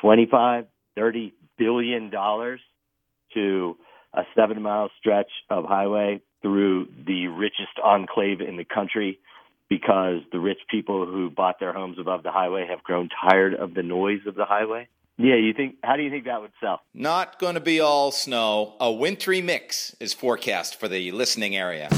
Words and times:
25, 0.00 0.66
30 0.96 1.34
billion 1.58 2.10
dollars 2.10 2.60
to 3.34 3.76
a 4.14 4.22
seven 4.34 4.62
mile 4.62 4.90
stretch 4.98 5.30
of 5.50 5.64
highway 5.64 6.20
through 6.42 6.86
the 7.06 7.26
richest 7.28 7.78
enclave 7.82 8.40
in 8.40 8.56
the 8.56 8.64
country 8.64 9.18
because 9.68 10.20
the 10.32 10.38
rich 10.38 10.60
people 10.70 11.06
who 11.06 11.30
bought 11.30 11.58
their 11.58 11.72
homes 11.72 11.98
above 11.98 12.22
the 12.22 12.30
highway 12.30 12.66
have 12.68 12.82
grown 12.82 13.08
tired 13.28 13.54
of 13.54 13.74
the 13.74 13.82
noise 13.82 14.20
of 14.26 14.34
the 14.34 14.44
highway. 14.44 14.88
Yeah, 15.18 15.36
you 15.36 15.54
think 15.54 15.76
how 15.82 15.96
do 15.96 16.02
you 16.02 16.10
think 16.10 16.26
that 16.26 16.40
would 16.40 16.52
sell? 16.60 16.80
Not 16.92 17.38
going 17.38 17.54
to 17.54 17.60
be 17.60 17.80
all 17.80 18.12
snow. 18.12 18.74
A 18.80 18.92
wintry 18.92 19.40
mix 19.40 19.96
is 19.98 20.12
forecast 20.12 20.78
for 20.78 20.88
the 20.88 21.10
listening 21.12 21.56
area. 21.56 21.88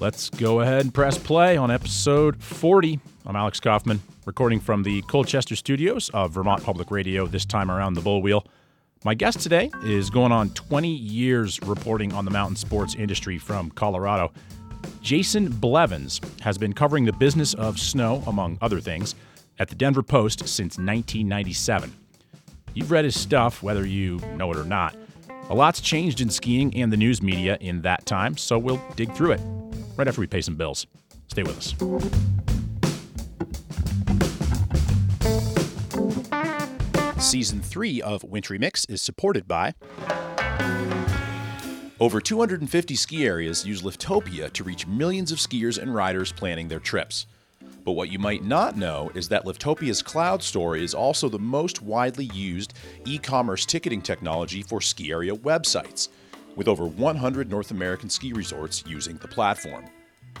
Let's 0.00 0.30
go 0.30 0.60
ahead 0.60 0.80
and 0.80 0.94
press 0.94 1.18
play 1.18 1.58
on 1.58 1.70
episode 1.70 2.42
40. 2.42 2.98
I'm 3.26 3.36
Alex 3.36 3.60
Kaufman, 3.60 4.00
recording 4.24 4.58
from 4.58 4.82
the 4.82 5.02
Colchester 5.02 5.54
studios 5.54 6.08
of 6.14 6.30
Vermont 6.32 6.64
Public 6.64 6.90
Radio, 6.90 7.26
this 7.26 7.44
time 7.44 7.70
around 7.70 7.92
the 7.92 8.00
Bull 8.00 8.22
Wheel. 8.22 8.46
My 9.04 9.12
guest 9.12 9.40
today 9.40 9.70
is 9.84 10.08
going 10.08 10.32
on 10.32 10.48
20 10.50 10.88
years 10.88 11.60
reporting 11.64 12.14
on 12.14 12.24
the 12.24 12.30
mountain 12.30 12.56
sports 12.56 12.94
industry 12.94 13.36
from 13.36 13.70
Colorado. 13.72 14.32
Jason 15.02 15.50
Blevins 15.50 16.18
has 16.40 16.56
been 16.56 16.72
covering 16.72 17.04
the 17.04 17.12
business 17.12 17.52
of 17.52 17.78
snow, 17.78 18.22
among 18.26 18.56
other 18.62 18.80
things, 18.80 19.14
at 19.58 19.68
the 19.68 19.74
Denver 19.74 20.02
Post 20.02 20.48
since 20.48 20.78
1997. 20.78 21.94
You've 22.72 22.90
read 22.90 23.04
his 23.04 23.20
stuff, 23.20 23.62
whether 23.62 23.86
you 23.86 24.16
know 24.34 24.50
it 24.50 24.56
or 24.56 24.64
not. 24.64 24.96
A 25.50 25.54
lot's 25.54 25.82
changed 25.82 26.22
in 26.22 26.30
skiing 26.30 26.74
and 26.74 26.90
the 26.90 26.96
news 26.96 27.20
media 27.20 27.58
in 27.60 27.82
that 27.82 28.06
time, 28.06 28.38
so 28.38 28.58
we'll 28.58 28.82
dig 28.96 29.12
through 29.12 29.32
it 29.32 29.59
right 30.00 30.08
after 30.08 30.22
we 30.22 30.26
pay 30.26 30.40
some 30.40 30.56
bills. 30.56 30.86
Stay 31.28 31.42
with 31.42 31.58
us. 31.58 31.74
Season 37.22 37.60
3 37.60 38.00
of 38.00 38.24
Wintry 38.24 38.58
Mix 38.58 38.86
is 38.86 39.02
supported 39.02 39.46
by. 39.46 39.74
Over 42.00 42.18
250 42.18 42.94
ski 42.94 43.26
areas 43.26 43.66
use 43.66 43.82
Liftopia 43.82 44.50
to 44.54 44.64
reach 44.64 44.86
millions 44.86 45.30
of 45.32 45.38
skiers 45.38 45.76
and 45.76 45.94
riders 45.94 46.32
planning 46.32 46.66
their 46.66 46.80
trips. 46.80 47.26
But 47.84 47.92
what 47.92 48.10
you 48.10 48.18
might 48.18 48.42
not 48.42 48.78
know 48.78 49.10
is 49.14 49.28
that 49.28 49.44
Liftopia's 49.44 50.02
cloud 50.02 50.42
store 50.42 50.76
is 50.76 50.94
also 50.94 51.28
the 51.28 51.38
most 51.38 51.82
widely 51.82 52.30
used 52.32 52.72
e 53.04 53.18
commerce 53.18 53.66
ticketing 53.66 54.00
technology 54.00 54.62
for 54.62 54.80
ski 54.80 55.12
area 55.12 55.34
websites 55.34 56.08
with 56.56 56.68
over 56.68 56.86
100 56.86 57.50
North 57.50 57.70
American 57.70 58.10
ski 58.10 58.32
resorts 58.32 58.84
using 58.86 59.16
the 59.18 59.28
platform. 59.28 59.86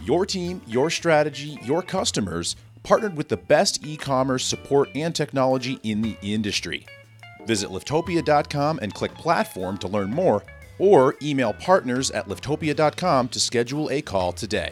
Your 0.02 0.26
team, 0.26 0.62
your 0.66 0.90
strategy, 0.90 1.58
your 1.62 1.82
customers 1.82 2.56
partnered 2.82 3.16
with 3.16 3.28
the 3.28 3.36
best 3.36 3.84
e 3.86 3.96
commerce 3.96 4.44
support 4.44 4.88
and 4.94 5.14
technology 5.14 5.78
in 5.82 6.02
the 6.02 6.16
industry. 6.22 6.86
Visit 7.46 7.70
liftopia.com 7.70 8.78
and 8.80 8.94
click 8.94 9.14
platform 9.14 9.78
to 9.78 9.88
learn 9.88 10.10
more, 10.10 10.42
or 10.78 11.16
email 11.22 11.52
partners 11.52 12.10
at 12.10 12.26
liftopia.com 12.28 13.28
to 13.28 13.40
schedule 13.40 13.90
a 13.90 14.00
call 14.02 14.32
today. 14.32 14.70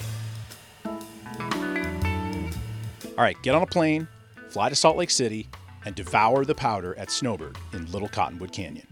All 3.19 3.25
right, 3.25 3.41
get 3.42 3.55
on 3.55 3.62
a 3.62 3.66
plane, 3.66 4.09
fly 4.48 4.69
to 4.69 4.75
Salt 4.75 4.97
Lake 4.97 5.11
City, 5.11 5.48
and 5.84 5.94
devour 5.94 6.44
the 6.44 6.55
powder 6.55 6.97
at 6.98 7.11
Snowbird 7.11 7.59
in 7.72 7.91
Little 7.91 8.09
Cottonwood 8.09 8.53
Canyon. 8.53 8.88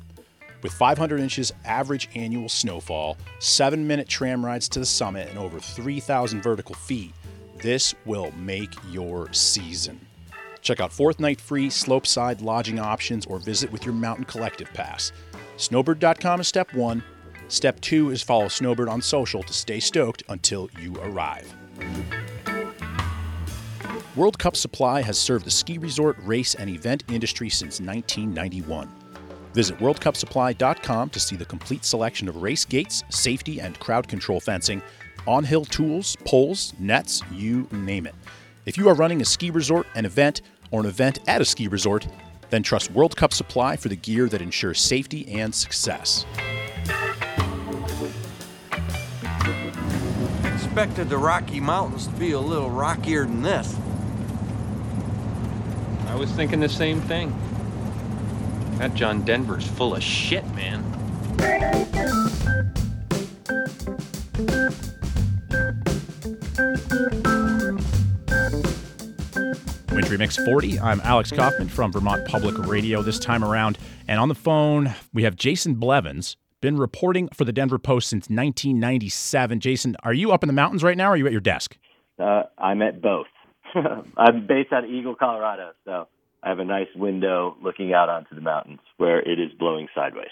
With 0.67 0.75
500 0.75 1.21
inches 1.21 1.53
average 1.65 2.09
annual 2.17 2.49
snowfall, 2.49 3.19
seven 3.39 3.87
minute 3.87 4.09
tram 4.09 4.45
rides 4.45 4.69
to 4.71 4.81
the 4.81 4.85
summit, 4.85 5.29
and 5.29 5.39
over 5.39 5.61
3,000 5.61 6.43
vertical 6.43 6.75
feet, 6.75 7.13
this 7.59 7.95
will 8.05 8.33
make 8.33 8.75
your 8.91 9.33
season. 9.33 10.05
Check 10.63 10.81
out 10.81 10.93
fourth 10.93 11.21
night 11.21 11.41
free 11.41 11.71
slopeside 11.71 12.41
lodging 12.41 12.81
options 12.81 13.27
or 13.27 13.39
visit 13.39 13.71
with 13.71 13.85
your 13.85 13.95
Mountain 13.95 14.25
Collective 14.25 14.69
Pass. 14.75 15.13
Snowbird.com 15.57 16.41
is 16.41 16.49
step 16.49 16.75
one. 16.75 17.01
Step 17.47 17.81
two 17.81 18.11
is 18.11 18.21
follow 18.21 18.49
Snowbird 18.49 18.89
on 18.89 19.01
social 19.01 19.45
to 19.45 19.53
stay 19.53 19.79
stoked 19.79 20.25
until 20.31 20.69
you 20.81 20.97
arrive. 20.97 21.47
World 24.17 24.37
Cup 24.41 24.57
Supply 24.57 25.01
has 25.01 25.17
served 25.17 25.45
the 25.45 25.51
ski 25.53 25.79
resort, 25.79 26.17
race, 26.23 26.57
and 26.57 26.69
event 26.69 27.05
industry 27.09 27.51
since 27.51 27.81
1991. 27.81 29.06
Visit 29.57 29.79
WorldCupSupply.com 29.79 31.09
to 31.09 31.19
see 31.19 31.35
the 31.35 31.47
complete 31.47 31.83
selection 31.83 32.29
of 32.29 32.43
race 32.43 32.67
gates, 32.67 33.03
safety, 33.09 33.59
and 33.59 33.81
crowd 33.81 34.07
control 34.07 34.39
fencing, 34.39 34.83
on 35.27 35.45
hill 35.45 35.65
tools, 35.65 36.15
poles, 36.27 36.75
nets, 36.79 37.23
you 37.33 37.67
name 37.73 38.07
it. 38.07 38.15
If 38.67 38.77
you 38.77 38.87
are 38.91 38.95
running 38.95 39.23
a 39.23 39.25
ski 39.25 39.49
resort, 39.49 39.87
an 39.95 40.05
event, 40.05 40.43
or 40.73 40.81
an 40.81 40.87
event 40.87 41.21
at 41.27 41.41
a 41.41 41.45
ski 41.47 41.69
resort, 41.69 42.07
then 42.51 42.63
trust 42.63 42.91
World 42.91 43.17
Cup 43.17 43.33
Supply 43.33 43.77
for 43.77 43.89
the 43.89 43.97
gear 43.97 44.29
that 44.29 44.43
ensures 44.43 44.79
safety 44.79 45.27
and 45.33 45.55
success. 45.55 46.27
Expected 50.45 51.09
the 51.09 51.17
Rocky 51.17 51.61
Mountains 51.61 52.09
to 52.09 52.13
be 52.17 52.33
a 52.33 52.41
little 52.41 52.69
rockier 52.69 53.25
than 53.25 53.41
this. 53.41 53.75
I 56.09 56.15
was 56.15 56.31
thinking 56.33 56.61
the 56.61 56.69
same 56.69 57.01
thing. 57.01 57.35
That 58.79 58.95
John 58.95 59.23
Denver's 59.23 59.67
full 59.67 59.95
of 59.95 60.03
shit, 60.03 60.45
man. 60.55 60.85
Wintry 69.91 70.19
Mix 70.19 70.37
40. 70.37 70.79
I'm 70.79 71.01
Alex 71.01 71.33
Kaufman 71.33 71.69
from 71.69 71.91
Vermont 71.91 72.29
Public 72.29 72.59
Radio 72.67 73.01
this 73.01 73.19
time 73.19 73.43
around. 73.43 73.79
And 74.07 74.21
on 74.21 74.29
the 74.29 74.35
phone, 74.35 74.95
we 75.15 75.23
have 75.23 75.37
Jason 75.37 75.77
Blevins, 75.77 76.37
been 76.61 76.77
reporting 76.77 77.29
for 77.29 77.47
the 77.47 77.53
Denver 77.53 77.79
Post 77.79 78.09
since 78.09 78.25
1997. 78.29 79.59
Jason, 79.59 79.97
are 80.03 80.13
you 80.13 80.33
up 80.33 80.43
in 80.43 80.49
the 80.49 80.53
mountains 80.53 80.83
right 80.83 80.99
now 80.99 81.09
or 81.09 81.13
are 81.13 81.17
you 81.17 81.27
at 81.27 81.33
your 81.33 81.41
desk? 81.41 81.79
Uh, 82.19 82.43
I'm 82.59 82.83
at 82.83 83.01
both. 83.01 83.27
I'm 83.75 84.47
based 84.47 84.73
out 84.73 84.85
of 84.85 84.91
Eagle, 84.91 85.15
Colorado, 85.15 85.73
so 85.87 86.09
I 86.43 86.49
have 86.49 86.59
a 86.59 86.65
nice 86.65 86.89
window 86.95 87.57
looking 87.63 87.93
out 87.93 88.09
onto 88.09 88.35
the 88.35 88.41
mountains 88.41 88.81
where 88.99 89.21
it 89.21 89.41
is 89.41 89.53
blowing 89.59 89.89
sideways. 89.95 90.29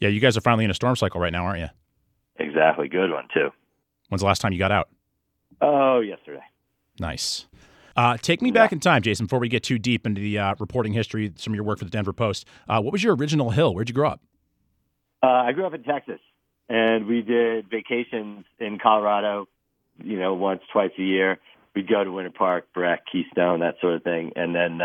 Yeah, 0.00 0.08
you 0.08 0.20
guys 0.20 0.36
are 0.36 0.40
finally 0.40 0.64
in 0.64 0.70
a 0.70 0.74
storm 0.74 0.96
cycle 0.96 1.20
right 1.20 1.32
now, 1.32 1.44
aren't 1.44 1.60
you? 1.60 1.68
Exactly. 2.38 2.88
Good 2.88 3.10
one, 3.10 3.28
too. 3.34 3.50
When's 4.08 4.22
the 4.22 4.26
last 4.26 4.40
time 4.40 4.52
you 4.52 4.58
got 4.58 4.72
out? 4.72 4.88
Oh, 5.60 6.00
yesterday. 6.00 6.42
Nice. 6.98 7.46
Uh, 7.96 8.16
take 8.16 8.40
me 8.40 8.50
back 8.50 8.72
in 8.72 8.80
time, 8.80 9.02
Jason, 9.02 9.26
before 9.26 9.40
we 9.40 9.48
get 9.48 9.62
too 9.62 9.78
deep 9.78 10.06
into 10.06 10.20
the 10.20 10.38
uh, 10.38 10.54
reporting 10.58 10.92
history, 10.92 11.32
some 11.36 11.52
of 11.52 11.54
your 11.54 11.64
work 11.64 11.78
for 11.78 11.84
the 11.84 11.90
Denver 11.90 12.12
Post. 12.12 12.46
Uh, 12.68 12.80
what 12.80 12.92
was 12.92 13.02
your 13.02 13.14
original 13.14 13.50
hill? 13.50 13.74
Where'd 13.74 13.88
you 13.88 13.94
grow 13.94 14.10
up? 14.10 14.20
Uh, 15.22 15.26
I 15.26 15.52
grew 15.52 15.66
up 15.66 15.74
in 15.74 15.82
Texas, 15.82 16.20
and 16.68 17.06
we 17.06 17.20
did 17.20 17.68
vacations 17.68 18.46
in 18.58 18.78
Colorado, 18.78 19.48
you 20.02 20.18
know, 20.18 20.34
once, 20.34 20.62
twice 20.72 20.92
a 20.98 21.02
year. 21.02 21.38
We'd 21.74 21.88
go 21.88 22.02
to 22.02 22.10
Winter 22.10 22.30
Park, 22.30 22.68
Breck, 22.72 23.02
Keystone, 23.12 23.60
that 23.60 23.74
sort 23.80 23.94
of 23.94 24.02
thing. 24.02 24.32
And 24.34 24.54
then 24.54 24.80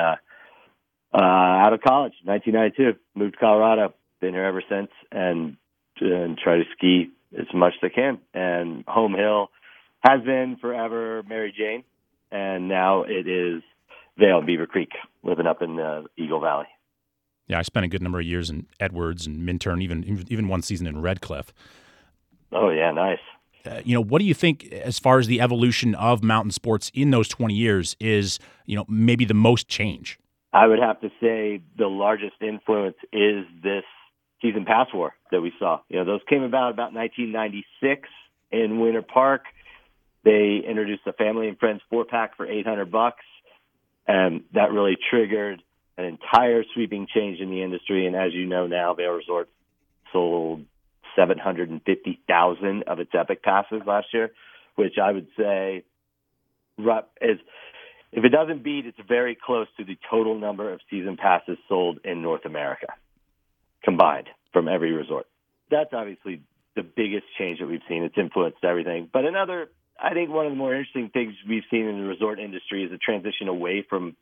uh, 1.15 1.21
out 1.21 1.71
of 1.71 1.81
college, 1.81 2.13
1992, 2.23 2.99
moved 3.15 3.33
to 3.33 3.39
Colorado. 3.39 3.93
Been 4.19 4.33
here 4.33 4.43
ever 4.43 4.63
since, 4.69 4.89
and 5.11 5.55
and 6.01 6.37
try 6.37 6.57
to 6.57 6.63
ski 6.75 7.09
as 7.37 7.47
much 7.53 7.73
as 7.81 7.89
I 7.89 7.95
can. 7.95 8.19
And 8.33 8.83
home 8.85 9.13
hill 9.13 9.49
has 10.01 10.21
been 10.21 10.57
forever 10.59 11.23
Mary 11.27 11.53
Jane, 11.57 11.83
and 12.31 12.67
now 12.67 13.03
it 13.03 13.27
is 13.27 13.63
Vail 14.17 14.39
and 14.39 14.47
Beaver 14.47 14.67
Creek, 14.67 14.91
living 15.23 15.47
up 15.47 15.61
in 15.61 15.77
the 15.77 16.05
Eagle 16.17 16.41
Valley. 16.41 16.65
Yeah, 17.47 17.59
I 17.59 17.61
spent 17.61 17.85
a 17.85 17.87
good 17.89 18.01
number 18.01 18.19
of 18.19 18.25
years 18.25 18.49
in 18.49 18.65
Edwards 18.79 19.25
and 19.25 19.45
Minturn, 19.45 19.81
even 19.81 20.25
even 20.29 20.47
one 20.49 20.61
season 20.61 20.85
in 20.85 21.01
Red 21.01 21.21
Cliff. 21.21 21.53
Oh 22.51 22.69
yeah, 22.69 22.91
nice. 22.91 23.19
Uh, 23.65 23.81
you 23.85 23.93
know, 23.93 24.01
what 24.01 24.19
do 24.19 24.25
you 24.25 24.33
think 24.33 24.65
as 24.71 24.99
far 24.99 25.17
as 25.17 25.27
the 25.27 25.39
evolution 25.39 25.95
of 25.95 26.23
mountain 26.23 26.51
sports 26.51 26.91
in 26.93 27.09
those 27.09 27.27
20 27.27 27.53
years 27.55 27.95
is, 27.99 28.37
you 28.67 28.75
know, 28.75 28.85
maybe 28.87 29.25
the 29.25 29.33
most 29.33 29.67
change? 29.67 30.19
I 30.55 30.65
would 30.65 30.79
have 30.79 31.01
to 31.01 31.09
say 31.21 31.61
the 31.77 31.87
largest 31.87 32.35
influence 32.39 32.95
is 33.11 33.45
this 33.61 33.83
season 34.41 34.63
pass 34.63 34.87
war 34.93 35.13
that 35.29 35.41
we 35.41 35.51
saw. 35.59 35.81
You 35.89 35.97
know, 35.97 36.05
those 36.05 36.21
came 36.29 36.43
about 36.43 36.71
about 36.71 36.93
1996 36.93 38.07
in 38.53 38.79
Winter 38.79 39.01
Park. 39.01 39.41
They 40.23 40.61
introduced 40.65 41.01
a 41.07 41.11
family 41.11 41.49
and 41.49 41.59
friends 41.59 41.81
four 41.89 42.05
pack 42.05 42.37
for 42.37 42.47
800 42.47 42.89
bucks, 42.89 43.25
and 44.07 44.45
that 44.53 44.71
really 44.71 44.95
triggered 45.09 45.61
an 45.97 46.05
entire 46.05 46.63
sweeping 46.73 47.05
change 47.13 47.41
in 47.41 47.49
the 47.49 47.61
industry. 47.61 48.07
And 48.07 48.15
as 48.15 48.33
you 48.33 48.45
know 48.45 48.65
now, 48.65 48.93
Vail 48.93 49.11
Resorts 49.11 49.51
sold 50.13 50.63
750,000 51.17 52.83
of 52.83 52.99
its 52.99 53.11
Epic 53.13 53.43
passes 53.43 53.81
last 53.85 54.07
year, 54.13 54.31
which 54.75 54.93
I 55.03 55.11
would 55.11 55.27
say 55.37 55.83
is 56.79 57.39
if 58.15 58.23
it 58.23 58.29
doesn't 58.29 58.63
beat, 58.63 58.85
it's 58.85 58.97
very 59.07 59.35
close 59.35 59.67
to 59.77 59.83
the 59.83 59.97
total 60.09 60.39
number 60.39 60.71
of 60.71 60.79
season 60.89 61.17
passes 61.17 61.57
sold 61.67 61.99
in 62.05 62.21
North 62.21 62.45
America 62.45 62.87
combined 63.83 64.27
from 64.53 64.69
every 64.69 64.93
resort. 64.93 65.27
That's 65.69 65.91
obviously 65.91 66.41
the 66.77 66.83
biggest 66.83 67.25
change 67.37 67.59
that 67.59 67.67
we've 67.67 67.81
seen. 67.89 68.03
It's 68.03 68.17
influenced 68.17 68.63
everything. 68.63 69.09
But 69.11 69.25
another, 69.25 69.69
I 70.01 70.13
think 70.13 70.29
one 70.29 70.45
of 70.45 70.53
the 70.53 70.57
more 70.57 70.73
interesting 70.73 71.09
things 71.09 71.33
we've 71.47 71.63
seen 71.69 71.85
in 71.87 71.99
the 71.99 72.07
resort 72.07 72.39
industry 72.39 72.85
is 72.85 72.91
a 72.93 72.97
transition 72.97 73.49
away 73.49 73.85
from 73.87 74.15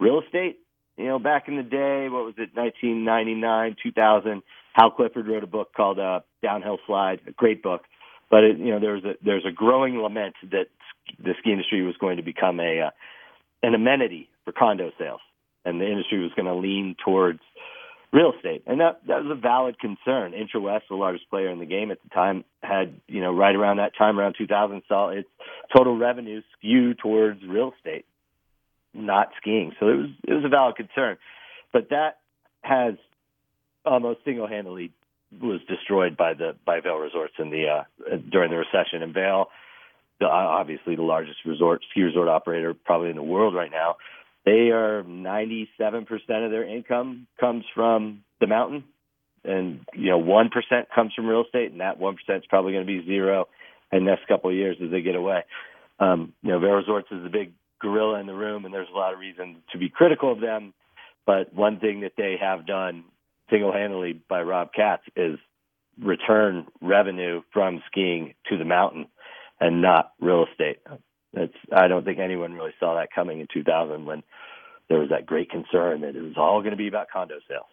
real 0.00 0.20
estate. 0.20 0.58
You 0.96 1.06
know, 1.06 1.18
back 1.20 1.46
in 1.46 1.56
the 1.56 1.62
day, 1.62 2.08
what 2.08 2.24
was 2.24 2.34
it, 2.38 2.50
1999, 2.54 3.76
2000? 3.80 4.42
Hal 4.72 4.90
Clifford 4.90 5.28
wrote 5.28 5.44
a 5.44 5.46
book 5.46 5.72
called 5.72 6.00
uh, 6.00 6.20
Downhill 6.42 6.78
Slide, 6.86 7.20
a 7.28 7.32
great 7.32 7.62
book. 7.62 7.82
But 8.28 8.42
it, 8.42 8.58
you 8.58 8.72
know, 8.72 8.80
there's 8.80 9.04
a 9.04 9.12
there's 9.24 9.44
a 9.46 9.52
growing 9.52 9.98
lament 9.98 10.34
that 10.50 10.66
the 11.22 11.34
ski 11.38 11.52
industry 11.52 11.82
was 11.82 11.96
going 11.98 12.16
to 12.16 12.24
become 12.24 12.58
a 12.58 12.88
uh, 12.88 12.90
an 13.62 13.74
amenity 13.74 14.28
for 14.44 14.52
condo 14.52 14.90
sales, 14.98 15.20
and 15.64 15.80
the 15.80 15.86
industry 15.86 16.22
was 16.22 16.32
going 16.36 16.46
to 16.46 16.54
lean 16.54 16.96
towards 17.04 17.40
real 18.12 18.32
estate, 18.34 18.62
and 18.66 18.80
that 18.80 19.00
that 19.06 19.22
was 19.22 19.30
a 19.30 19.40
valid 19.40 19.78
concern. 19.78 20.32
Intrawest, 20.32 20.82
the 20.88 20.96
largest 20.96 21.28
player 21.28 21.48
in 21.48 21.58
the 21.58 21.66
game 21.66 21.90
at 21.90 22.02
the 22.02 22.08
time, 22.10 22.44
had 22.62 23.00
you 23.08 23.20
know 23.20 23.32
right 23.32 23.54
around 23.54 23.78
that 23.78 23.92
time, 23.96 24.18
around 24.18 24.36
2000, 24.38 24.82
saw 24.88 25.10
its 25.10 25.28
total 25.74 25.96
revenue 25.96 26.42
skew 26.56 26.94
towards 26.94 27.42
real 27.42 27.72
estate, 27.76 28.06
not 28.94 29.30
skiing. 29.40 29.72
So 29.80 29.88
it 29.88 29.96
was 29.96 30.10
it 30.26 30.32
was 30.32 30.44
a 30.44 30.48
valid 30.48 30.76
concern, 30.76 31.18
but 31.72 31.90
that 31.90 32.18
has 32.62 32.94
almost 33.84 34.20
single-handedly 34.24 34.92
was 35.40 35.60
destroyed 35.68 36.16
by 36.16 36.34
the 36.34 36.56
by 36.64 36.80
Vail 36.80 36.96
Resorts 36.96 37.34
in 37.38 37.50
the 37.50 37.66
uh, 37.68 38.16
during 38.30 38.50
the 38.50 38.56
recession. 38.56 39.02
And 39.02 39.12
Vail, 39.12 39.48
the, 40.20 40.26
obviously 40.26 40.96
the 40.96 41.02
largest 41.02 41.38
resort 41.44 41.82
ski 41.90 42.02
resort 42.02 42.28
operator 42.28 42.74
probably 42.74 43.10
in 43.10 43.16
the 43.16 43.22
world 43.22 43.54
right 43.54 43.70
now, 43.70 43.96
they 44.44 44.70
are 44.70 45.02
97% 45.02 46.06
of 46.44 46.50
their 46.50 46.64
income 46.64 47.26
comes 47.38 47.64
from 47.74 48.22
the 48.40 48.46
mountain, 48.46 48.84
and 49.44 49.80
you 49.94 50.10
know 50.10 50.20
1% 50.20 50.50
comes 50.94 51.12
from 51.14 51.26
real 51.26 51.44
estate, 51.44 51.72
and 51.72 51.80
that 51.80 51.98
1% 51.98 52.14
is 52.14 52.44
probably 52.48 52.72
going 52.72 52.86
to 52.86 53.00
be 53.00 53.04
zero 53.06 53.48
in 53.92 54.04
the 54.04 54.10
next 54.10 54.26
couple 54.28 54.50
of 54.50 54.56
years 54.56 54.76
as 54.82 54.90
they 54.90 55.02
get 55.02 55.16
away. 55.16 55.44
Um, 55.98 56.32
you 56.42 56.50
know, 56.50 56.58
Vail 56.58 56.72
Resorts 56.72 57.08
is 57.10 57.22
the 57.22 57.28
big 57.28 57.52
gorilla 57.80 58.20
in 58.20 58.26
the 58.26 58.34
room, 58.34 58.64
and 58.64 58.72
there's 58.72 58.88
a 58.92 58.96
lot 58.96 59.12
of 59.12 59.18
reason 59.18 59.62
to 59.72 59.78
be 59.78 59.88
critical 59.88 60.32
of 60.32 60.40
them. 60.40 60.74
But 61.26 61.52
one 61.52 61.80
thing 61.80 62.00
that 62.00 62.12
they 62.16 62.36
have 62.40 62.66
done 62.66 63.04
single-handedly 63.50 64.22
by 64.28 64.42
Rob 64.42 64.70
Katz 64.74 65.02
is 65.16 65.38
return 66.00 66.66
revenue 66.80 67.42
from 67.52 67.82
skiing 67.90 68.34
to 68.48 68.58
the 68.58 68.64
mountain 68.64 69.06
and 69.60 69.82
not 69.82 70.12
real 70.20 70.44
estate. 70.50 70.78
I 71.72 71.88
don't 71.88 72.04
think 72.04 72.18
anyone 72.18 72.54
really 72.54 72.74
saw 72.80 72.94
that 72.96 73.08
coming 73.14 73.40
in 73.40 73.46
2000 73.52 74.06
when 74.06 74.22
there 74.88 74.98
was 74.98 75.10
that 75.10 75.26
great 75.26 75.50
concern 75.50 76.00
that 76.02 76.16
it 76.16 76.22
was 76.22 76.34
all 76.36 76.60
going 76.60 76.70
to 76.70 76.76
be 76.76 76.88
about 76.88 77.08
condo 77.12 77.36
sales. 77.48 77.66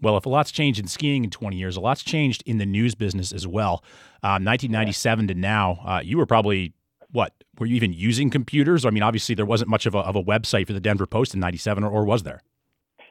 Well, 0.00 0.16
if 0.16 0.26
a 0.26 0.28
lot's 0.28 0.50
changed 0.50 0.80
in 0.80 0.88
skiing 0.88 1.22
in 1.22 1.30
20 1.30 1.56
years, 1.56 1.76
a 1.76 1.80
lot's 1.80 2.02
changed 2.02 2.42
in 2.44 2.58
the 2.58 2.66
news 2.66 2.94
business 2.94 3.32
as 3.32 3.46
well. 3.46 3.84
Um, 4.22 4.44
1997 4.44 5.24
yeah. 5.24 5.34
to 5.34 5.38
now, 5.38 5.78
uh, 5.86 6.00
you 6.02 6.18
were 6.18 6.26
probably 6.26 6.72
what? 7.12 7.32
Were 7.58 7.66
you 7.66 7.76
even 7.76 7.92
using 7.92 8.30
computers? 8.30 8.84
I 8.84 8.90
mean, 8.90 9.02
obviously 9.02 9.34
there 9.34 9.46
wasn't 9.46 9.70
much 9.70 9.86
of 9.86 9.94
a, 9.94 9.98
of 9.98 10.16
a 10.16 10.22
website 10.22 10.66
for 10.66 10.72
the 10.72 10.80
Denver 10.80 11.06
Post 11.06 11.34
in 11.34 11.40
'97, 11.40 11.84
or, 11.84 11.90
or 11.90 12.04
was 12.04 12.22
there? 12.22 12.42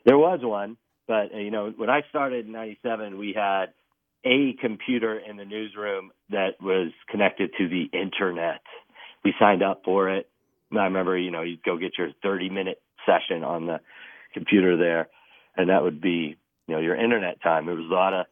There 0.06 0.18
was 0.18 0.40
one, 0.42 0.78
but 1.08 1.34
uh, 1.34 1.38
you 1.38 1.52
know, 1.52 1.72
when 1.76 1.90
I 1.90 2.02
started 2.10 2.48
in 2.48 2.52
'97, 2.52 3.18
we 3.18 3.34
had 3.34 3.68
a 4.26 4.54
computer 4.60 5.18
in 5.18 5.38
the 5.38 5.46
newsroom 5.46 6.12
that 6.32 6.62
was 6.62 6.92
connected 7.10 7.52
to 7.58 7.68
the 7.68 7.90
internet. 7.94 8.62
We 9.24 9.34
signed 9.40 9.64
up 9.64 9.82
for 9.86 10.10
it. 10.10 10.28
I 10.72 10.86
remember, 10.86 11.18
you 11.18 11.32
know, 11.32 11.42
you'd 11.42 11.64
go 11.64 11.78
get 11.78 11.98
your 11.98 12.10
30 12.24 12.50
minute 12.50 12.82
session 13.06 13.44
on 13.44 13.66
the 13.66 13.80
computer 14.34 14.78
there, 14.78 15.10
and 15.58 15.70
that 15.70 15.84
would 15.84 16.02
be, 16.02 16.38
you 16.68 16.76
know, 16.76 16.80
your 16.80 16.96
internet 16.96 17.42
time. 17.42 17.68
It 17.68 17.74
was 17.74 17.90
a 17.90 17.94
lot 17.94 18.14
of 18.14 18.26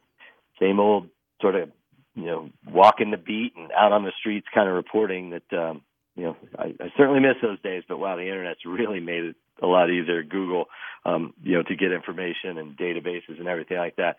same 0.59 0.79
old 0.79 1.09
sort 1.41 1.55
of, 1.55 1.69
you 2.15 2.25
know, 2.25 2.49
walking 2.69 3.11
the 3.11 3.17
beat 3.17 3.53
and 3.55 3.71
out 3.71 3.91
on 3.91 4.03
the 4.03 4.11
streets 4.19 4.47
kind 4.53 4.69
of 4.69 4.75
reporting 4.75 5.31
that, 5.31 5.57
um, 5.57 5.81
you 6.15 6.23
know, 6.23 6.37
I, 6.57 6.73
I 6.81 6.91
certainly 6.97 7.19
miss 7.19 7.35
those 7.41 7.61
days, 7.61 7.83
but 7.87 7.97
wow, 7.97 8.15
the 8.15 8.23
internet's 8.23 8.65
really 8.65 8.99
made 8.99 9.23
it 9.23 9.35
a 9.61 9.67
lot 9.67 9.89
easier. 9.89 10.23
Google, 10.23 10.65
um, 11.05 11.33
you 11.43 11.55
know, 11.55 11.63
to 11.63 11.75
get 11.75 11.91
information 11.91 12.57
and 12.57 12.77
databases 12.77 13.39
and 13.39 13.47
everything 13.47 13.77
like 13.77 13.95
that. 13.97 14.17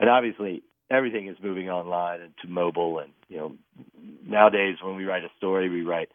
And 0.00 0.08
obviously, 0.10 0.62
everything 0.90 1.28
is 1.28 1.36
moving 1.42 1.70
online 1.70 2.20
and 2.20 2.34
to 2.42 2.48
mobile. 2.48 2.98
And 2.98 3.12
you 3.28 3.36
know, 3.36 3.52
nowadays 4.26 4.76
when 4.82 4.96
we 4.96 5.04
write 5.04 5.24
a 5.24 5.30
story, 5.36 5.68
we 5.68 5.82
write 5.82 6.10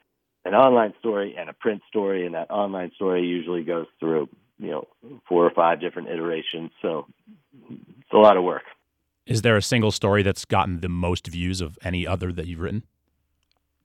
an 0.46 0.54
online 0.54 0.94
story 1.00 1.36
and 1.38 1.50
a 1.50 1.54
print 1.54 1.82
story, 1.88 2.26
and 2.26 2.36
that 2.36 2.50
online 2.50 2.92
story 2.96 3.26
usually 3.26 3.64
goes 3.64 3.88
through 4.00 4.30
you 4.58 4.72
know 4.72 4.88
four 5.28 5.46
or 5.46 5.52
five 5.52 5.82
different 5.82 6.10
iterations. 6.10 6.72
So 6.82 7.08
it's 7.70 8.14
a 8.14 8.18
lot 8.18 8.38
of 8.38 8.44
work. 8.44 8.64
Is 9.26 9.44
there 9.44 9.58
a 9.58 9.62
single 9.62 9.92
story 9.92 10.24
that's 10.24 10.46
gotten 10.46 10.80
the 10.80 10.90
most 10.90 11.28
views 11.28 11.62
of 11.62 11.78
any 11.84 12.08
other 12.08 12.32
that 12.34 12.48
you've 12.48 12.60
written? 12.60 12.84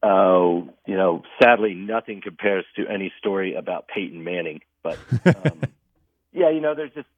Oh, 0.03 0.69
uh, 0.69 0.73
you 0.87 0.97
know, 0.97 1.23
sadly, 1.43 1.75
nothing 1.75 2.21
compares 2.23 2.65
to 2.77 2.87
any 2.87 3.13
story 3.19 3.55
about 3.55 3.89
Peyton 3.89 4.23
Manning. 4.23 4.61
But 4.83 4.99
um, 5.25 5.63
yeah, 6.33 6.51
you 6.51 6.61
know, 6.61 6.75
there's 6.75 6.93
just 6.93 7.09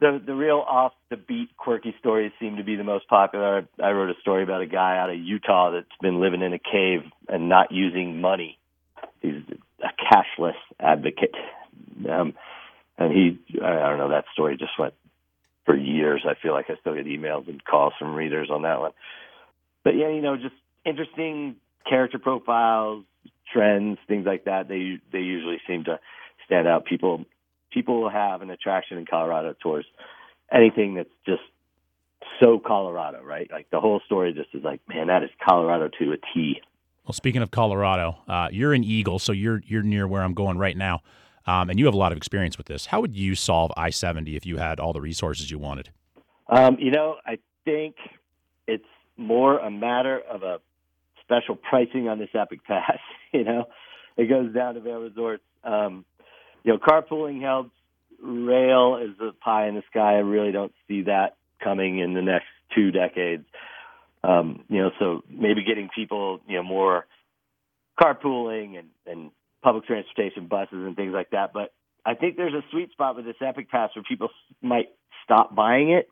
the 0.00 0.20
the 0.24 0.34
real 0.34 0.64
off 0.66 0.92
the 1.10 1.16
beat 1.16 1.56
quirky 1.56 1.94
stories 1.98 2.32
seem 2.40 2.56
to 2.56 2.64
be 2.64 2.76
the 2.76 2.84
most 2.84 3.08
popular. 3.08 3.68
I 3.82 3.90
wrote 3.90 4.10
a 4.10 4.20
story 4.20 4.42
about 4.42 4.62
a 4.62 4.66
guy 4.66 4.98
out 4.98 5.10
of 5.10 5.16
Utah 5.18 5.70
that's 5.72 5.86
been 6.00 6.20
living 6.20 6.42
in 6.42 6.52
a 6.52 6.58
cave 6.58 7.00
and 7.28 7.48
not 7.48 7.70
using 7.70 8.20
money. 8.20 8.58
He's 9.20 9.42
a 9.82 9.88
cashless 10.02 10.54
advocate, 10.78 11.34
um, 12.10 12.34
and 12.98 13.12
he 13.12 13.38
I 13.62 13.88
don't 13.88 13.98
know 13.98 14.10
that 14.10 14.24
story 14.32 14.56
just 14.56 14.78
went 14.78 14.94
for 15.66 15.76
years. 15.76 16.24
I 16.26 16.34
feel 16.42 16.52
like 16.52 16.70
I 16.70 16.76
still 16.80 16.94
get 16.94 17.06
emails 17.06 17.48
and 17.48 17.62
calls 17.62 17.92
from 17.98 18.14
readers 18.14 18.48
on 18.50 18.62
that 18.62 18.80
one. 18.80 18.92
But 19.84 19.96
yeah, 19.96 20.08
you 20.08 20.22
know, 20.22 20.36
just 20.36 20.54
interesting 20.84 21.56
character 21.88 22.18
profiles, 22.18 23.04
trends, 23.52 23.98
things 24.08 24.24
like 24.26 24.44
that. 24.44 24.68
They 24.68 24.98
they 25.12 25.20
usually 25.20 25.60
seem 25.66 25.84
to 25.84 26.00
stand 26.46 26.66
out. 26.66 26.86
People 26.86 27.26
people 27.70 28.08
have 28.08 28.42
an 28.42 28.50
attraction 28.50 28.98
in 28.98 29.06
Colorado 29.06 29.54
towards 29.62 29.86
anything 30.52 30.94
that's 30.94 31.10
just 31.26 31.42
so 32.38 32.58
Colorado, 32.58 33.22
right? 33.22 33.48
Like 33.50 33.70
the 33.70 33.80
whole 33.80 34.00
story 34.06 34.32
just 34.32 34.48
is 34.54 34.64
like, 34.64 34.80
man, 34.88 35.06
that 35.08 35.22
is 35.22 35.30
Colorado 35.46 35.88
to 35.98 36.12
a 36.12 36.16
T. 36.34 36.60
Well, 37.04 37.12
speaking 37.12 37.42
of 37.42 37.50
Colorado, 37.50 38.18
uh, 38.28 38.48
you're 38.50 38.72
an 38.72 38.84
Eagle, 38.84 39.18
so 39.18 39.32
you're 39.32 39.62
you're 39.66 39.82
near 39.82 40.06
where 40.06 40.22
I'm 40.22 40.34
going 40.34 40.58
right 40.58 40.76
now, 40.76 41.00
um, 41.46 41.70
and 41.70 41.78
you 41.78 41.86
have 41.86 41.94
a 41.94 41.98
lot 41.98 42.12
of 42.12 42.18
experience 42.18 42.56
with 42.58 42.66
this. 42.66 42.86
How 42.86 43.00
would 43.00 43.14
you 43.14 43.34
solve 43.34 43.72
I-70 43.76 44.36
if 44.36 44.46
you 44.46 44.58
had 44.58 44.78
all 44.78 44.92
the 44.92 45.00
resources 45.00 45.50
you 45.50 45.58
wanted? 45.58 45.90
Um, 46.48 46.76
you 46.78 46.90
know, 46.90 47.16
I 47.26 47.38
think 47.64 47.96
it's 48.66 48.84
more 49.16 49.58
a 49.58 49.70
matter 49.70 50.20
of 50.20 50.42
a 50.42 50.58
special 51.22 51.56
pricing 51.56 52.08
on 52.08 52.18
this 52.18 52.30
Epic 52.34 52.64
Pass. 52.64 52.98
you 53.32 53.44
know, 53.44 53.64
it 54.16 54.28
goes 54.28 54.52
down 54.54 54.74
to 54.74 54.80
Vail 54.80 55.00
Resorts. 55.00 55.42
Um, 55.64 56.04
you 56.64 56.72
know, 56.72 56.78
carpooling 56.78 57.40
helps. 57.40 57.70
Rail 58.22 58.96
is 59.02 59.18
a 59.20 59.32
pie 59.32 59.68
in 59.68 59.74
the 59.74 59.82
sky. 59.90 60.16
I 60.16 60.18
really 60.18 60.52
don't 60.52 60.72
see 60.86 61.02
that 61.02 61.36
coming 61.62 61.98
in 61.98 62.14
the 62.14 62.22
next 62.22 62.46
two 62.74 62.90
decades. 62.90 63.44
Um, 64.22 64.64
you 64.68 64.82
know, 64.82 64.90
so 64.98 65.22
maybe 65.30 65.64
getting 65.64 65.88
people, 65.94 66.40
you 66.46 66.56
know, 66.56 66.62
more 66.62 67.06
carpooling 67.98 68.78
and, 68.78 68.88
and 69.06 69.30
public 69.62 69.86
transportation, 69.86 70.46
buses 70.48 70.72
and 70.72 70.96
things 70.96 71.12
like 71.14 71.30
that. 71.30 71.52
But 71.54 71.72
I 72.04 72.14
think 72.14 72.36
there's 72.36 72.54
a 72.54 72.64
sweet 72.70 72.90
spot 72.92 73.16
with 73.16 73.24
this 73.24 73.36
Epic 73.40 73.70
Pass 73.70 73.90
where 73.94 74.02
people 74.02 74.28
might 74.62 74.88
stop 75.24 75.54
buying 75.54 75.90
it 75.90 76.08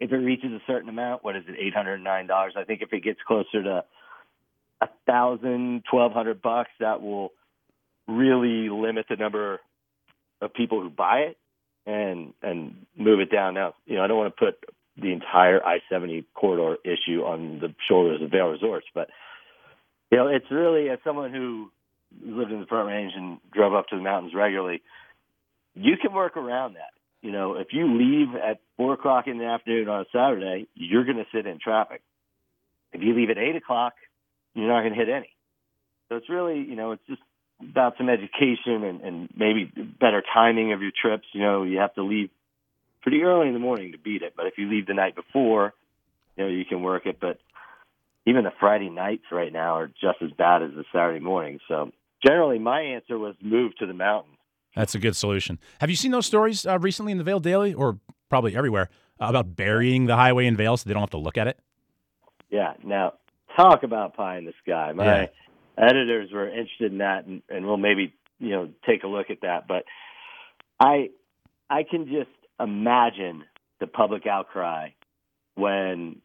if 0.00 0.12
it 0.12 0.16
reaches 0.16 0.52
a 0.52 0.60
certain 0.66 0.88
amount. 0.88 1.24
What 1.24 1.36
is 1.36 1.44
it, 1.48 1.56
eight 1.58 1.74
hundred 1.74 1.98
nine 1.98 2.26
dollars? 2.26 2.54
I 2.56 2.64
think 2.64 2.82
if 2.82 2.92
it 2.92 3.02
gets 3.02 3.20
closer 3.26 3.62
to 3.62 3.84
a 4.80 4.88
thousand, 5.06 5.84
twelve 5.90 6.12
hundred 6.12 6.42
bucks, 6.42 6.70
that 6.80 7.02
will 7.02 7.32
really 8.16 8.68
limit 8.68 9.06
the 9.08 9.16
number 9.16 9.60
of 10.40 10.54
people 10.54 10.80
who 10.80 10.90
buy 10.90 11.20
it 11.20 11.38
and 11.86 12.32
and 12.42 12.86
move 12.96 13.20
it 13.20 13.30
down. 13.30 13.54
Now, 13.54 13.74
you 13.86 13.96
know, 13.96 14.04
I 14.04 14.06
don't 14.06 14.18
want 14.18 14.34
to 14.36 14.44
put 14.44 14.64
the 14.96 15.12
entire 15.12 15.64
I-70 15.64 16.26
corridor 16.34 16.76
issue 16.84 17.22
on 17.22 17.60
the 17.60 17.74
shoulders 17.88 18.20
of 18.20 18.30
Vail 18.30 18.48
Resorts, 18.48 18.86
but 18.94 19.08
you 20.10 20.18
know, 20.18 20.28
it's 20.28 20.50
really 20.50 20.90
as 20.90 20.98
someone 21.04 21.32
who 21.32 21.70
lived 22.24 22.52
in 22.52 22.60
the 22.60 22.66
Front 22.66 22.88
Range 22.88 23.12
and 23.16 23.38
drove 23.52 23.74
up 23.74 23.88
to 23.88 23.96
the 23.96 24.02
mountains 24.02 24.34
regularly, 24.34 24.82
you 25.74 25.96
can 25.96 26.12
work 26.12 26.36
around 26.36 26.74
that. 26.74 26.92
You 27.22 27.32
know, 27.32 27.54
if 27.54 27.68
you 27.72 27.96
leave 27.96 28.34
at 28.34 28.60
four 28.76 28.94
o'clock 28.94 29.26
in 29.26 29.38
the 29.38 29.46
afternoon 29.46 29.88
on 29.88 30.02
a 30.02 30.04
Saturday, 30.12 30.66
you're 30.74 31.04
going 31.04 31.18
to 31.18 31.26
sit 31.32 31.46
in 31.46 31.58
traffic. 31.58 32.02
If 32.92 33.00
you 33.00 33.14
leave 33.14 33.30
at 33.30 33.38
eight 33.38 33.56
o'clock, 33.56 33.94
you're 34.54 34.68
not 34.68 34.80
going 34.80 34.92
to 34.92 34.98
hit 34.98 35.08
any. 35.08 35.30
So 36.08 36.16
it's 36.16 36.28
really, 36.28 36.58
you 36.58 36.76
know, 36.76 36.92
it's 36.92 37.06
just 37.08 37.22
about 37.70 37.94
some 37.96 38.08
education 38.08 38.84
and, 38.84 39.00
and 39.00 39.28
maybe 39.36 39.64
better 40.00 40.22
timing 40.34 40.72
of 40.72 40.82
your 40.82 40.90
trips. 40.90 41.26
You 41.32 41.40
know, 41.40 41.62
you 41.62 41.78
have 41.78 41.94
to 41.94 42.02
leave 42.02 42.30
pretty 43.02 43.22
early 43.22 43.48
in 43.48 43.54
the 43.54 43.60
morning 43.60 43.92
to 43.92 43.98
beat 43.98 44.22
it. 44.22 44.34
But 44.36 44.46
if 44.46 44.54
you 44.58 44.70
leave 44.70 44.86
the 44.86 44.94
night 44.94 45.14
before, 45.14 45.74
you 46.36 46.44
know, 46.44 46.50
you 46.50 46.64
can 46.64 46.82
work 46.82 47.06
it. 47.06 47.18
But 47.20 47.38
even 48.26 48.44
the 48.44 48.52
Friday 48.58 48.90
nights 48.90 49.24
right 49.30 49.52
now 49.52 49.76
are 49.76 49.88
just 49.88 50.22
as 50.22 50.30
bad 50.30 50.62
as 50.62 50.70
the 50.70 50.84
Saturday 50.92 51.20
morning. 51.20 51.58
So 51.68 51.90
generally, 52.24 52.58
my 52.58 52.80
answer 52.80 53.18
was 53.18 53.34
move 53.42 53.76
to 53.78 53.86
the 53.86 53.94
mountains. 53.94 54.36
That's 54.74 54.94
a 54.94 54.98
good 54.98 55.16
solution. 55.16 55.58
Have 55.80 55.90
you 55.90 55.96
seen 55.96 56.12
those 56.12 56.26
stories 56.26 56.64
uh, 56.64 56.78
recently 56.78 57.12
in 57.12 57.18
the 57.18 57.24
Vail 57.24 57.40
Daily 57.40 57.74
or 57.74 57.98
probably 58.30 58.56
everywhere 58.56 58.88
uh, 59.20 59.26
about 59.26 59.54
burying 59.54 60.06
the 60.06 60.16
highway 60.16 60.46
in 60.46 60.56
Vail 60.56 60.76
so 60.76 60.88
they 60.88 60.94
don't 60.94 61.02
have 61.02 61.10
to 61.10 61.18
look 61.18 61.36
at 61.36 61.46
it? 61.46 61.58
Yeah. 62.50 62.74
Now, 62.82 63.14
talk 63.56 63.82
about 63.82 64.14
pie 64.14 64.38
in 64.38 64.46
the 64.46 64.54
sky. 64.62 64.92
My 64.92 65.04
Yeah. 65.04 65.26
Editors 65.78 66.30
were 66.32 66.48
interested 66.48 66.92
in 66.92 66.98
that, 66.98 67.26
and, 67.26 67.42
and 67.48 67.66
we'll 67.66 67.76
maybe 67.76 68.14
you 68.38 68.50
know 68.50 68.68
take 68.86 69.04
a 69.04 69.08
look 69.08 69.30
at 69.30 69.42
that. 69.42 69.66
But 69.68 69.84
I 70.80 71.10
I 71.70 71.82
can 71.88 72.06
just 72.06 72.30
imagine 72.60 73.44
the 73.80 73.86
public 73.86 74.26
outcry 74.26 74.90
when 75.54 76.16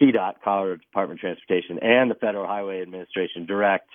CDOT, 0.00 0.34
Colorado 0.42 0.76
Department 0.76 1.20
of 1.20 1.22
Transportation, 1.22 1.78
and 1.80 2.10
the 2.10 2.16
Federal 2.16 2.46
Highway 2.46 2.82
Administration 2.82 3.46
direct 3.46 3.88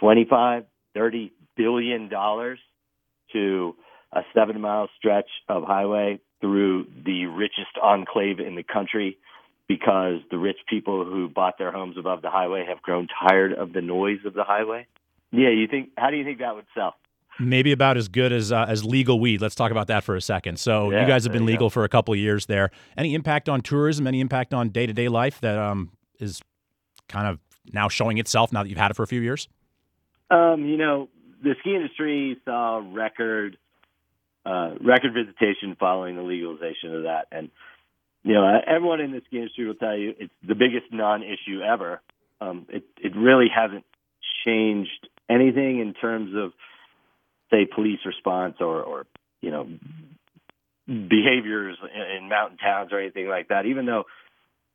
25, 0.00 0.64
30 0.94 1.32
billion 1.56 2.08
dollars 2.08 2.58
to 3.32 3.74
a 4.12 4.20
seven 4.34 4.60
mile 4.60 4.88
stretch 4.96 5.28
of 5.48 5.64
highway 5.64 6.20
through 6.40 6.86
the 7.04 7.26
richest 7.26 7.76
enclave 7.82 8.40
in 8.40 8.54
the 8.54 8.62
country 8.62 9.18
because 9.68 10.20
the 10.30 10.38
rich 10.38 10.56
people 10.68 11.04
who 11.04 11.28
bought 11.28 11.58
their 11.58 11.70
homes 11.70 11.96
above 11.98 12.22
the 12.22 12.30
highway 12.30 12.64
have 12.66 12.80
grown 12.82 13.06
tired 13.28 13.52
of 13.52 13.72
the 13.72 13.82
noise 13.82 14.20
of 14.24 14.34
the 14.34 14.44
highway. 14.44 14.86
Yeah, 15.30 15.50
you 15.50 15.66
think 15.68 15.90
how 15.96 16.10
do 16.10 16.16
you 16.16 16.24
think 16.24 16.38
that 16.38 16.54
would 16.54 16.66
sell? 16.74 16.94
Maybe 17.38 17.70
about 17.70 17.96
as 17.96 18.08
good 18.08 18.32
as 18.32 18.50
uh, 18.50 18.66
as 18.66 18.84
legal 18.84 19.20
weed. 19.20 19.40
Let's 19.40 19.54
talk 19.54 19.70
about 19.70 19.86
that 19.88 20.02
for 20.02 20.16
a 20.16 20.20
second. 20.20 20.58
So 20.58 20.90
Yeah, 20.90 21.02
you 21.02 21.06
guys 21.06 21.24
have 21.24 21.32
been 21.32 21.46
legal 21.46 21.70
for 21.70 21.84
a 21.84 21.88
couple 21.88 22.14
of 22.14 22.18
years 22.18 22.46
there. 22.46 22.70
Any 22.96 23.14
impact 23.14 23.48
on 23.48 23.60
tourism? 23.60 24.06
Any 24.06 24.20
impact 24.20 24.54
on 24.54 24.70
day 24.70 24.86
to 24.86 24.92
day 24.92 25.08
life 25.08 25.40
that 25.42 25.58
um, 25.58 25.92
is 26.18 26.40
kind 27.08 27.28
of 27.28 27.38
now 27.72 27.88
showing 27.88 28.18
itself 28.18 28.52
now 28.52 28.62
that 28.62 28.68
you've 28.68 28.78
had 28.78 28.90
it 28.90 28.94
for 28.94 29.02
a 29.02 29.06
few 29.06 29.20
years? 29.20 29.48
Um, 30.30 30.64
you 30.64 30.76
know, 30.76 31.08
the 31.42 31.54
ski 31.60 31.74
industry 31.74 32.40
saw 32.44 32.82
record 32.84 33.58
uh, 34.44 34.74
record 34.80 35.12
visitation 35.12 35.76
following 35.78 36.16
the 36.16 36.22
legalization 36.22 36.94
of 36.94 37.02
that, 37.04 37.26
and 37.30 37.50
you 38.28 38.34
know, 38.34 38.60
everyone 38.66 39.00
in 39.00 39.12
the 39.12 39.22
ski 39.26 39.38
industry 39.38 39.66
will 39.66 39.74
tell 39.74 39.96
you 39.96 40.14
it's 40.18 40.32
the 40.46 40.54
biggest 40.54 40.92
non-issue 40.92 41.62
ever. 41.62 42.02
Um, 42.42 42.66
it 42.68 42.84
it 43.02 43.16
really 43.16 43.46
hasn't 43.48 43.86
changed 44.44 45.08
anything 45.30 45.80
in 45.80 45.94
terms 45.94 46.34
of 46.36 46.52
say 47.50 47.66
police 47.74 48.00
response 48.04 48.56
or 48.60 48.82
or 48.82 49.06
you 49.40 49.50
know 49.50 49.66
behaviors 50.86 51.78
in, 51.82 52.24
in 52.24 52.28
mountain 52.28 52.58
towns 52.58 52.92
or 52.92 53.00
anything 53.00 53.28
like 53.28 53.48
that. 53.48 53.64
Even 53.64 53.86
though 53.86 54.04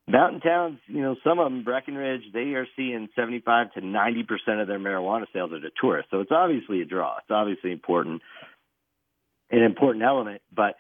mountain 0.08 0.42
towns, 0.42 0.80
you 0.88 1.04
know, 1.04 1.16
some 1.24 1.38
of 1.38 1.46
them, 1.46 1.64
Breckenridge, 1.64 2.24
they 2.34 2.56
are 2.56 2.66
seeing 2.76 3.08
75 3.16 3.74
to 3.74 3.86
90 3.86 4.24
percent 4.24 4.62
of 4.62 4.68
their 4.68 4.80
marijuana 4.80 5.26
sales 5.32 5.52
are 5.52 5.60
to 5.60 5.70
tourists. 5.80 6.10
So 6.10 6.22
it's 6.22 6.32
obviously 6.32 6.82
a 6.82 6.86
draw. 6.86 7.18
It's 7.20 7.30
obviously 7.30 7.72
important, 7.72 8.24
an 9.52 9.62
important 9.62 10.04
element. 10.04 10.42
But 10.52 10.74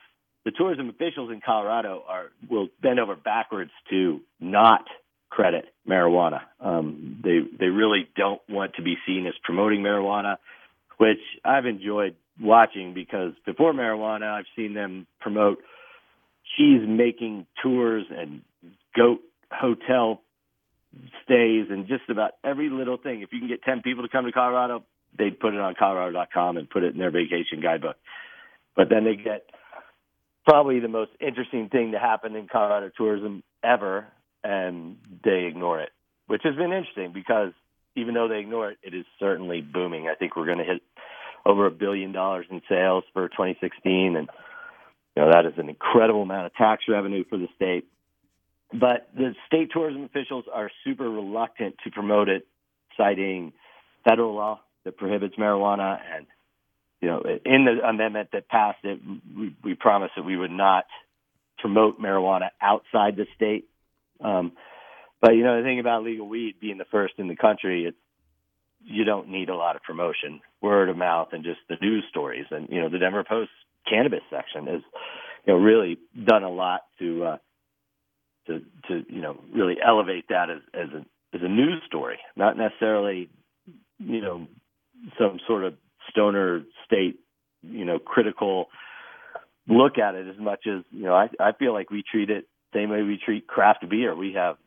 the 0.46 0.52
tourism 0.52 0.90
officials 0.90 1.32
in 1.32 1.42
Colorado 1.46 2.04
are 2.08 2.32
will 2.50 2.68
bend 2.82 3.00
over 3.00 3.16
backwards 3.16 3.72
to 3.90 4.22
not 4.40 4.86
credit 5.30 5.66
marijuana. 5.88 6.42
Um, 6.60 7.22
they 7.24 7.40
they 7.60 7.68
really 7.68 8.08
don't 8.16 8.42
want 8.50 8.76
to 8.76 8.82
be 8.82 8.96
seen 9.06 9.26
as 9.28 9.34
promoting 9.44 9.82
marijuana, 9.82 10.38
which 10.98 11.20
I've 11.44 11.66
enjoyed 11.66 12.16
watching 12.40 12.94
because 12.94 13.34
before 13.46 13.74
marijuana, 13.74 14.32
I've 14.32 14.46
seen 14.56 14.74
them 14.74 15.08
promote 15.20 15.60
cheese 16.58 16.82
making 16.88 17.48
tours 17.62 18.06
and 18.10 18.42
goat 18.96 19.22
hotel 19.52 20.22
stays 21.24 21.68
and 21.70 21.88
just 21.88 22.10
about 22.10 22.32
every 22.44 22.70
little 22.70 22.98
thing. 22.98 23.22
If 23.22 23.30
you 23.32 23.40
can 23.40 23.48
get 23.48 23.64
10 23.64 23.82
people 23.82 24.04
to 24.04 24.10
come 24.10 24.26
to 24.26 24.32
Colorado, 24.32 24.84
they'd 25.18 25.40
put 25.40 25.54
it 25.54 25.60
on 25.60 25.76
Colorado.com 25.78 26.58
and 26.58 26.70
put 26.70 26.84
it 26.84 26.94
in 26.94 27.00
their 27.00 27.12
vacation 27.12 27.62
guidebook. 27.62 27.96
But 28.76 28.90
then 28.90 29.04
they 29.04 29.16
get 29.16 29.50
probably 30.46 30.80
the 30.80 30.88
most 30.88 31.12
interesting 31.20 31.70
thing 31.70 31.92
to 31.92 32.00
happen 32.00 32.36
in 32.36 32.48
Colorado 32.48 32.92
tourism 32.96 33.44
ever, 33.64 34.08
and 34.44 34.98
they 35.24 35.46
ignore 35.46 35.82
it, 35.82 35.90
which 36.28 36.42
has 36.44 36.56
been 36.56 36.74
interesting 36.74 37.14
because 37.14 37.54
even 37.96 38.14
though 38.14 38.28
they 38.28 38.40
ignore 38.40 38.72
it, 38.72 38.78
it 38.84 38.94
is 38.94 39.06
certainly 39.20 39.62
booming. 39.62 40.08
I 40.08 40.16
think 40.16 40.36
we're 40.36 40.46
going 40.46 40.58
to 40.58 40.64
hit 40.64 40.82
over 41.46 41.66
a 41.66 41.72
billion 41.72 42.12
dollars 42.12 42.46
in 42.50 42.62
sales 42.70 43.04
for 43.14 43.28
2016, 43.30 44.16
and 44.16 44.30
you 45.16 45.24
know 45.24 45.32
that 45.32 45.46
is 45.46 45.54
an 45.58 45.70
incredible 45.70 46.24
amount 46.24 46.48
of 46.48 46.54
tax 46.56 46.84
revenue 46.90 47.24
for 47.30 47.38
the 47.38 47.48
state. 47.56 47.86
But 48.72 49.08
the 49.16 49.36
state 49.46 49.70
tourism 49.72 50.04
officials 50.04 50.46
are 50.52 50.72
super 50.84 51.10
reluctant 51.10 51.76
to 51.84 51.92
promote 51.92 52.28
it, 52.28 52.48
citing 52.98 53.54
federal 54.04 54.34
law 54.34 54.62
that 54.84 54.98
prohibits 54.98 55.36
marijuana. 55.36 56.00
And 56.16 56.26
you 57.04 57.10
know, 57.10 57.22
in 57.46 57.66
the 57.66 57.86
amendment 57.86 58.30
that 58.32 58.48
passed 58.48 58.80
it, 58.86 59.02
we, 59.38 59.54
we 59.62 59.74
promised 59.74 60.14
that 60.16 60.24
we 60.24 60.38
would 60.38 60.52
not 60.52 60.86
promote 61.60 62.00
marijuana 62.00 62.48
outside 62.62 63.18
the 63.18 63.26
state. 63.36 63.66
Um, 64.24 64.54
but 65.22 65.32
you 65.32 65.44
know, 65.44 65.58
the 65.58 65.64
thing 65.64 65.82
about 65.82 66.04
legal 66.04 66.30
weed 66.30 66.56
being 66.62 66.78
the 66.78 66.86
first 66.86 67.16
in 67.18 67.28
the 67.28 67.36
country, 67.36 67.84
it's 67.88 67.98
you 68.86 69.04
don't 69.04 69.28
need 69.28 69.50
a 69.50 69.56
lot 69.56 69.76
of 69.76 69.84
promotion, 69.84 70.40
word 70.62 70.88
of 70.88 70.96
mouth, 70.96 71.30
and 71.34 71.44
just 71.44 71.60
the 71.68 71.76
news 71.82 72.06
stories. 72.10 72.46
And 72.52 72.70
you 72.70 72.80
know, 72.80 72.88
the 72.88 73.00
Denver 73.00 73.26
Post 73.28 73.52
cannabis 73.86 74.24
section 74.30 74.68
has, 74.68 74.82
you 75.46 75.54
know, 75.54 75.60
really 75.60 75.98
done 76.26 76.44
a 76.44 76.50
lot 76.50 76.84
to 77.00 77.24
uh, 77.26 77.38
to 78.48 78.60
to 78.88 79.04
you 79.10 79.20
know 79.20 79.42
really 79.54 79.76
elevate 79.86 80.30
that 80.30 80.50
as 80.50 80.62
as 80.74 80.88
a 80.94 81.36
as 81.36 81.42
a 81.44 81.50
news 81.50 81.82
story, 81.86 82.20
not 82.38 82.56
necessarily 82.56 83.30
you 84.00 84.22
know 84.22 84.48
some 85.20 85.42
sort 85.46 85.66
of 85.66 85.74
stoner 86.10 86.64
state 86.86 87.20
you 87.62 87.86
know 87.86 88.00
critical 88.00 88.68
look 89.68 89.98
at 89.98 90.16
it 90.16 90.28
as 90.28 90.40
much 90.40 90.68
as 90.68 90.84
you 90.92 91.04
know 91.04 91.16
I 91.16 91.30
I 91.40 91.54
feel 91.54 91.74
like 91.74 91.90
we 91.90 92.04
treat 92.04 92.30
it 92.30 92.48
the 92.72 92.80
same 92.80 92.90
way 92.90 93.02
we 93.04 93.20
treat 93.24 93.48
craft 93.48 93.88
beer. 93.90 94.16
We 94.16 94.34
have 94.34 94.58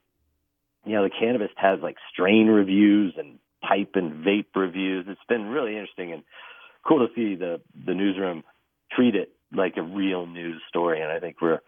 you 0.85 0.95
know 0.95 1.05
the 1.05 1.11
cannabis 1.11 1.51
has 1.57 1.81
like 1.83 1.97
strain 2.13 2.47
reviews 2.47 3.15
and 3.19 3.39
pipe 3.63 3.93
and 3.95 4.25
vape 4.25 4.55
reviews. 4.55 5.07
It's 5.09 5.21
been 5.29 5.47
really 5.47 5.73
interesting 5.73 6.13
and 6.13 6.23
cool 6.87 7.07
to 7.07 7.13
see 7.15 7.35
the 7.35 7.61
the 7.87 7.95
newsroom 7.95 8.45
treat 8.93 9.15
it 9.15 9.33
like 9.55 9.77
a 9.77 9.83
real 9.83 10.27
news 10.27 10.61
story. 10.69 11.01
And 11.01 11.11
I 11.11 11.21
think 11.21 11.41
we're 11.41 11.61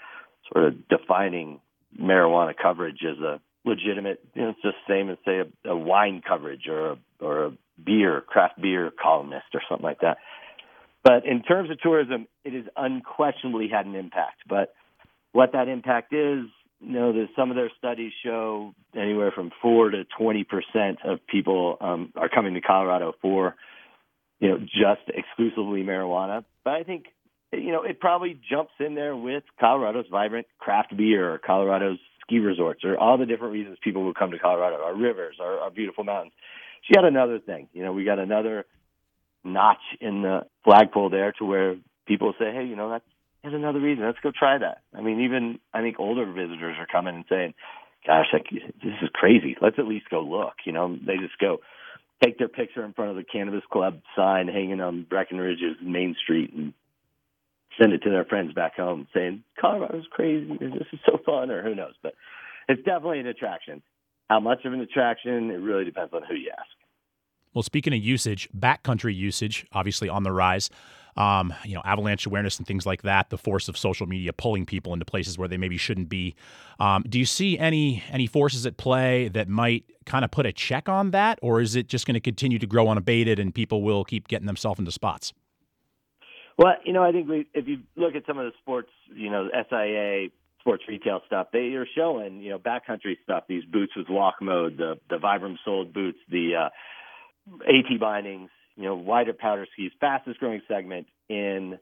sort 0.53 0.67
of 0.67 0.89
defining 0.89 1.61
marijuana 2.01 2.55
coverage 2.61 3.01
as 3.05 3.19
a 3.19 3.41
legitimate. 3.65 4.21
You 4.35 4.43
know, 4.43 4.49
it's 4.51 4.63
just 4.63 4.77
same 4.89 5.11
as 5.11 5.19
say 5.25 5.41
a, 5.41 5.71
a 5.71 5.77
wine 5.77 6.23
coverage 6.27 6.67
or 6.69 6.93
a, 6.93 6.99
or 7.21 7.45
a 7.47 7.53
beer 7.85 8.21
craft 8.21 8.61
beer 8.61 8.91
columnist 9.01 9.47
or 9.55 9.63
something 9.69 9.85
like 9.85 10.01
that. 10.01 10.19
But 11.05 11.25
in 11.25 11.43
terms 11.43 11.71
of 11.71 11.81
tourism, 11.81 12.27
it 12.45 12.53
has 12.53 12.65
unquestionably 12.77 13.69
had 13.69 13.87
an 13.87 13.95
impact. 13.95 14.43
But 14.49 14.75
what 15.33 15.53
that 15.53 15.69
impact 15.69 16.13
is, 16.13 16.47
you 16.81 16.93
know, 16.93 17.13
there's 17.13 17.29
some 17.37 17.51
of 17.51 17.57
their 17.57 17.71
studies 17.79 18.13
show 18.25 18.75
anywhere 18.95 19.33
from 19.35 19.51
four 19.63 19.91
to 19.91 20.05
twenty 20.17 20.45
percent 20.45 20.99
of 21.05 21.21
people 21.27 21.77
um, 21.81 22.13
are 22.17 22.29
coming 22.29 22.55
to 22.55 22.61
Colorado 22.61 23.15
for, 23.23 23.55
you 24.41 24.49
know, 24.49 24.59
just 24.59 25.09
exclusively 25.09 25.83
marijuana. 25.83 26.45
But 26.65 26.75
I 26.75 26.83
think, 26.83 27.07
you 27.53 27.73
know, 27.73 27.83
it 27.83 28.01
probably 28.01 28.39
jumps 28.51 28.73
in 28.79 28.95
there 28.95 29.17
with 29.17 29.45
Colorado's 29.59 30.07
vibrant 30.11 30.47
craft 30.59 30.97
beer, 30.97 31.33
or 31.33 31.39
Colorado's 31.39 31.99
ski 32.23 32.39
resorts, 32.39 32.85
or 32.85 32.99
all 32.99 33.19
the 33.19 33.27
different 33.27 33.55
reasons 33.55 33.79
people 33.83 34.05
will 34.05 34.15
come 34.15 34.31
to 34.33 34.39
Colorado, 34.39 34.83
our 34.83 34.95
rivers, 34.95 35.37
our, 35.41 35.59
our 35.59 35.71
beautiful 35.71 36.05
mountains. 36.05 36.35
She 36.83 36.95
had 36.97 37.05
another 37.05 37.39
thing, 37.39 37.69
you 37.73 37.83
know, 37.83 37.93
we 37.93 38.05
got 38.05 38.19
another 38.19 38.67
notch 39.45 39.83
in 40.01 40.23
the 40.23 40.47
flagpole 40.65 41.11
there 41.11 41.33
to 41.39 41.45
where 41.45 41.77
people 42.07 42.35
say, 42.39 42.53
hey, 42.53 42.65
you 42.65 42.77
know, 42.77 42.91
that's 42.91 43.05
there's 43.43 43.55
another 43.55 43.81
reason. 43.81 44.05
Let's 44.05 44.19
go 44.23 44.33
try 44.37 44.59
that. 44.59 44.83
I 44.95 45.01
mean, 45.01 45.21
even 45.21 45.59
I 45.73 45.81
think 45.81 46.01
older 46.01 46.27
visitors 46.27 46.77
are 46.79 46.87
coming 46.87 47.15
and 47.15 47.25
saying, 47.29 47.55
"Gosh, 48.07 48.27
like, 48.33 48.49
this 48.51 48.95
is 49.03 49.09
crazy. 49.13 49.57
Let's 49.61 49.79
at 49.79 49.87
least 49.87 50.11
go 50.11 50.21
look." 50.21 50.55
You 50.65 50.73
know, 50.73 50.97
they 50.97 51.17
just 51.19 51.39
go 51.39 51.61
take 52.23 52.39
their 52.39 52.49
picture 52.49 52.85
in 52.85 52.93
front 52.93 53.11
of 53.11 53.17
the 53.17 53.25
cannabis 53.25 53.63
club 53.71 54.01
sign 54.17 54.49
hanging 54.49 54.81
on 54.81 55.07
Breckenridge's 55.09 55.77
main 55.81 56.17
street 56.21 56.53
and 56.53 56.73
send 57.81 57.93
it 57.93 58.03
to 58.03 58.11
their 58.11 58.25
friends 58.25 58.53
back 58.53 58.75
home, 58.77 59.07
saying, 59.15 59.45
"Colorado's 59.61 60.09
crazy. 60.11 60.57
This 60.59 60.87
is 60.93 61.01
so 61.07 61.19
fun," 61.25 61.51
or 61.51 61.63
who 61.63 61.77
knows. 61.77 61.95
But 62.03 62.15
it's 62.69 62.83
definitely 62.83 63.21
an 63.21 63.29
attraction. 63.29 63.83
How 64.29 64.41
much 64.41 64.65
of 64.65 64.73
an 64.73 64.81
attraction? 64.81 65.51
It 65.51 65.57
really 65.57 65.85
depends 65.85 66.13
on 66.13 66.23
who 66.23 66.35
you 66.35 66.51
ask. 66.57 66.69
Well, 67.55 67.63
speaking 67.63 67.93
of 67.93 68.01
usage, 68.01 68.49
backcountry 68.57 69.15
usage 69.15 69.67
obviously 69.73 70.09
on 70.09 70.23
the 70.23 70.33
rise. 70.33 70.71
Um, 71.17 71.53
you 71.65 71.75
know, 71.75 71.83
avalanche 71.85 72.27
awareness 72.27 72.59
and 72.59 72.67
things 72.67 72.87
like 72.87 73.03
that. 73.03 73.31
The 73.31 73.39
force 73.39 73.69
of 73.69 73.77
social 73.77 74.07
media 74.07 74.33
pulling 74.33 74.67
people 74.67 74.93
into 74.93 75.05
places 75.05 75.37
where 75.37 75.49
they 75.49 75.57
maybe 75.57 75.77
shouldn't 75.77 76.09
be. 76.09 76.37
Um, 76.79 77.03
do 77.09 77.19
you 77.19 77.25
see 77.25 77.59
any 77.59 78.05
any 78.11 78.29
forces 78.29 78.65
at 78.67 78.77
play 78.77 79.27
that 79.29 79.49
might 79.49 79.85
kind 80.07 80.25
of 80.25 80.31
put 80.31 80.47
a 80.47 80.53
check 80.53 80.89
on 80.89 81.11
that, 81.11 81.41
or 81.43 81.61
is 81.61 81.75
it 81.75 81.89
just 81.89 82.07
going 82.07 82.15
to 82.15 82.21
continue 82.21 82.61
to 82.61 82.67
grow 82.69 82.89
unabated 82.89 83.41
and 83.41 83.53
people 83.53 83.83
will 83.83 84.05
keep 84.05 84.29
getting 84.29 84.47
themselves 84.47 84.79
into 84.79 84.93
spots? 84.93 85.33
Well, 86.57 86.75
you 86.85 86.93
know, 86.93 87.03
I 87.03 87.11
think 87.11 87.29
we, 87.29 87.47
if 87.55 87.67
you 87.67 87.81
look 87.97 88.15
at 88.15 88.25
some 88.27 88.39
of 88.39 88.45
the 88.45 88.53
sports, 88.61 88.91
you 89.13 89.31
know, 89.31 89.49
SIA 89.71 90.29
sports 90.61 90.85
retail 90.89 91.21
stuff, 91.27 91.49
they 91.53 91.75
are 91.75 91.87
showing, 91.97 92.41
you 92.41 92.51
know, 92.51 92.59
backcountry 92.59 93.17
stuff. 93.25 93.45
These 93.49 93.65
boots 93.65 93.93
with 93.97 94.09
walk 94.09 94.37
mode, 94.41 94.77
the 94.77 94.99
the 95.09 95.17
Vibram 95.17 95.57
soled 95.65 95.93
boots, 95.93 96.19
the 96.31 96.53
uh, 96.57 97.63
AT 97.63 98.01
bindings, 98.01 98.51
you 98.77 98.85
know, 98.85 98.95
wider 98.95 99.33
powder 99.33 99.67
skis, 99.73 99.93
fastest 100.01 100.39
growing 100.39 100.63
segment 100.69 101.07
in, 101.29 101.79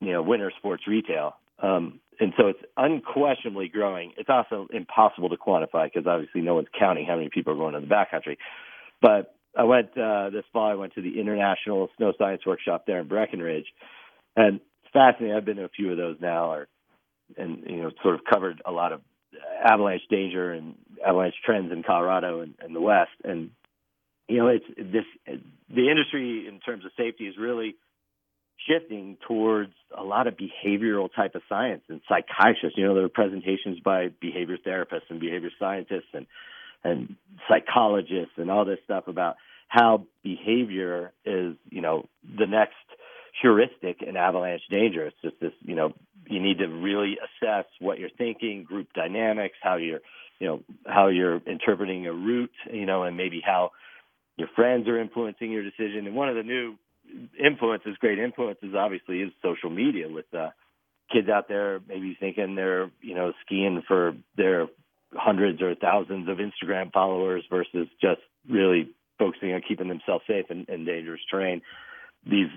you 0.00 0.12
know, 0.12 0.22
winter 0.22 0.52
sports 0.58 0.84
retail. 0.86 1.34
Um, 1.58 2.00
and 2.20 2.32
so 2.38 2.48
it's 2.48 2.62
unquestionably 2.76 3.68
growing. 3.68 4.12
It's 4.16 4.28
also 4.28 4.68
impossible 4.72 5.28
to 5.30 5.36
quantify 5.36 5.90
because 5.92 6.06
obviously 6.06 6.40
no 6.40 6.54
one's 6.54 6.68
counting 6.78 7.06
how 7.06 7.16
many 7.16 7.28
people 7.30 7.52
are 7.52 7.56
going 7.56 7.74
to 7.74 7.80
the 7.80 7.86
backcountry. 7.86 8.36
But 9.00 9.34
I 9.56 9.64
went 9.64 9.96
uh, 9.96 10.30
this 10.30 10.44
fall. 10.52 10.70
I 10.70 10.74
went 10.74 10.94
to 10.94 11.02
the 11.02 11.18
International 11.20 11.88
Snow 11.96 12.12
Science 12.18 12.42
Workshop 12.46 12.84
there 12.86 13.00
in 13.00 13.08
Breckenridge, 13.08 13.66
and 14.34 14.60
fascinating. 14.92 15.36
I've 15.36 15.44
been 15.44 15.56
to 15.56 15.64
a 15.64 15.68
few 15.68 15.90
of 15.90 15.96
those 15.96 16.16
now, 16.20 16.52
or 16.52 16.68
and 17.36 17.64
you 17.66 17.82
know, 17.82 17.90
sort 18.02 18.14
of 18.14 18.20
covered 18.24 18.62
a 18.64 18.72
lot 18.72 18.92
of 18.92 19.00
avalanche 19.62 20.02
danger 20.10 20.52
and 20.52 20.74
avalanche 21.06 21.34
trends 21.44 21.72
in 21.72 21.82
Colorado 21.82 22.40
and, 22.40 22.54
and 22.60 22.74
the 22.74 22.80
West. 22.80 23.10
And 23.24 23.50
you 24.28 24.38
know, 24.38 24.48
it's 24.48 24.66
this 24.76 25.04
the 25.68 25.90
industry 25.90 26.46
in 26.48 26.60
terms 26.60 26.84
of 26.84 26.90
safety 26.96 27.26
is 27.26 27.36
really 27.38 27.76
shifting 28.66 29.16
towards 29.26 29.72
a 29.96 30.02
lot 30.02 30.26
of 30.26 30.34
behavioral 30.36 31.08
type 31.14 31.34
of 31.34 31.42
science 31.48 31.82
and 31.88 32.00
psychiatrists. 32.08 32.76
You 32.76 32.86
know, 32.86 32.94
there 32.94 33.04
are 33.04 33.08
presentations 33.08 33.78
by 33.84 34.08
behavior 34.20 34.56
therapists 34.56 35.10
and 35.10 35.20
behavior 35.20 35.50
scientists 35.58 36.08
and 36.12 36.26
and 36.84 37.16
psychologists 37.48 38.34
and 38.36 38.50
all 38.50 38.64
this 38.64 38.78
stuff 38.84 39.08
about 39.08 39.36
how 39.68 40.06
behavior 40.22 41.12
is, 41.24 41.56
you 41.70 41.80
know, 41.80 42.06
the 42.38 42.46
next 42.46 42.74
heuristic 43.42 44.02
in 44.02 44.16
avalanche 44.16 44.62
danger. 44.70 45.06
It's 45.06 45.16
just 45.22 45.40
this, 45.40 45.52
you 45.62 45.74
know, 45.74 45.92
you 46.28 46.40
need 46.40 46.58
to 46.58 46.66
really 46.66 47.18
assess 47.18 47.66
what 47.80 47.98
you're 47.98 48.10
thinking, 48.16 48.64
group 48.64 48.88
dynamics, 48.94 49.56
how 49.62 49.76
you're, 49.76 50.00
you 50.38 50.46
know, 50.46 50.62
how 50.86 51.08
you're 51.08 51.40
interpreting 51.46 52.06
a 52.06 52.12
route, 52.12 52.50
you 52.72 52.86
know, 52.86 53.04
and 53.04 53.16
maybe 53.16 53.40
how 53.44 53.70
your 54.36 54.48
friends 54.54 54.86
are 54.88 55.00
influencing 55.00 55.50
your 55.50 55.62
decision. 55.62 56.06
And 56.06 56.14
one 56.14 56.28
of 56.28 56.36
the 56.36 56.42
new 56.42 56.76
influences, 57.42 57.96
great 58.00 58.18
influences, 58.18 58.74
obviously, 58.76 59.20
is 59.20 59.32
social 59.42 59.70
media 59.70 60.08
with 60.08 60.26
uh, 60.34 60.50
kids 61.12 61.28
out 61.28 61.48
there 61.48 61.80
maybe 61.88 62.16
thinking 62.18 62.54
they're, 62.54 62.90
you 63.00 63.14
know, 63.14 63.32
skiing 63.44 63.82
for 63.86 64.14
their 64.36 64.66
hundreds 65.14 65.62
or 65.62 65.74
thousands 65.74 66.28
of 66.28 66.38
Instagram 66.38 66.92
followers 66.92 67.44
versus 67.48 67.88
just 68.00 68.20
really 68.48 68.90
focusing 69.18 69.52
on 69.52 69.62
keeping 69.66 69.88
themselves 69.88 70.24
safe 70.26 70.46
in, 70.50 70.66
in 70.68 70.84
dangerous 70.84 71.20
terrain. 71.30 71.62
These 72.28 72.48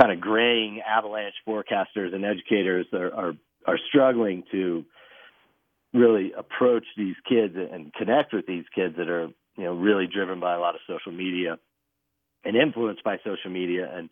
kind 0.00 0.12
of 0.12 0.20
graying 0.20 0.80
avalanche 0.80 1.34
forecasters 1.46 2.14
and 2.14 2.24
educators 2.24 2.86
are, 2.92 3.12
are 3.12 3.32
are 3.66 3.78
struggling 3.88 4.44
to 4.52 4.84
really 5.92 6.32
approach 6.32 6.84
these 6.96 7.16
kids 7.28 7.54
and 7.56 7.92
connect 7.92 8.32
with 8.32 8.46
these 8.46 8.64
kids 8.74 8.96
that 8.96 9.08
are 9.08 9.28
you 9.56 9.64
know 9.64 9.74
really 9.74 10.06
driven 10.06 10.40
by 10.40 10.54
a 10.54 10.60
lot 10.60 10.74
of 10.74 10.80
social 10.86 11.12
media 11.12 11.58
and 12.44 12.56
influenced 12.56 13.04
by 13.04 13.18
social 13.24 13.50
media. 13.50 13.90
And 13.92 14.08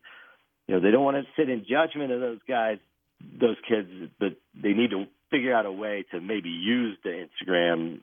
you 0.67 0.75
know 0.75 0.81
they 0.81 0.91
don't 0.91 1.05
want 1.05 1.17
to 1.17 1.25
sit 1.37 1.49
in 1.49 1.65
judgment 1.69 2.13
of 2.13 2.21
those 2.21 2.41
guys 2.49 2.79
those 3.41 3.57
kids 3.67 3.89
but 4.21 4.37
they 4.55 4.75
need 4.75 4.91
to 4.91 5.07
figure 5.31 5.55
out 5.55 5.67
a 5.67 5.73
way 5.73 6.05
to 6.11 6.21
maybe 6.21 6.51
use 6.51 6.99
the 7.03 7.27
Instagram 7.27 8.01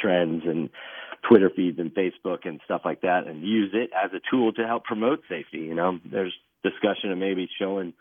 trends 0.00 0.42
and 0.46 0.70
Twitter 1.28 1.50
feeds 1.54 1.78
and 1.78 1.94
Facebook 1.94 2.40
and 2.44 2.60
stuff 2.64 2.82
like 2.84 3.02
that 3.02 3.26
and 3.26 3.42
use 3.42 3.70
it 3.74 3.90
as 3.92 4.10
a 4.12 4.20
tool 4.30 4.52
to 4.54 4.66
help 4.66 4.84
promote 4.84 5.20
safety. 5.28 5.58
You 5.58 5.74
know, 5.74 5.98
there's 6.10 6.34
discussion 6.62 7.12
of 7.12 7.18
maybe 7.18 7.48
showing 7.58 7.92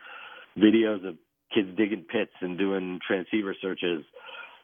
videos 0.58 1.08
of 1.08 1.16
kids 1.54 1.70
digging 1.78 2.06
pits 2.10 2.32
and 2.42 2.58
doing 2.58 3.00
transceiver 3.06 3.56
searches 3.62 4.04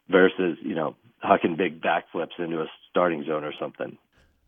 versus, 0.09 0.57
you 0.61 0.75
know, 0.75 0.95
hucking 1.23 1.57
big 1.57 1.81
backflips 1.81 2.37
into 2.37 2.61
a 2.61 2.67
starting 2.89 3.25
zone 3.25 3.43
or 3.43 3.53
something 3.59 3.97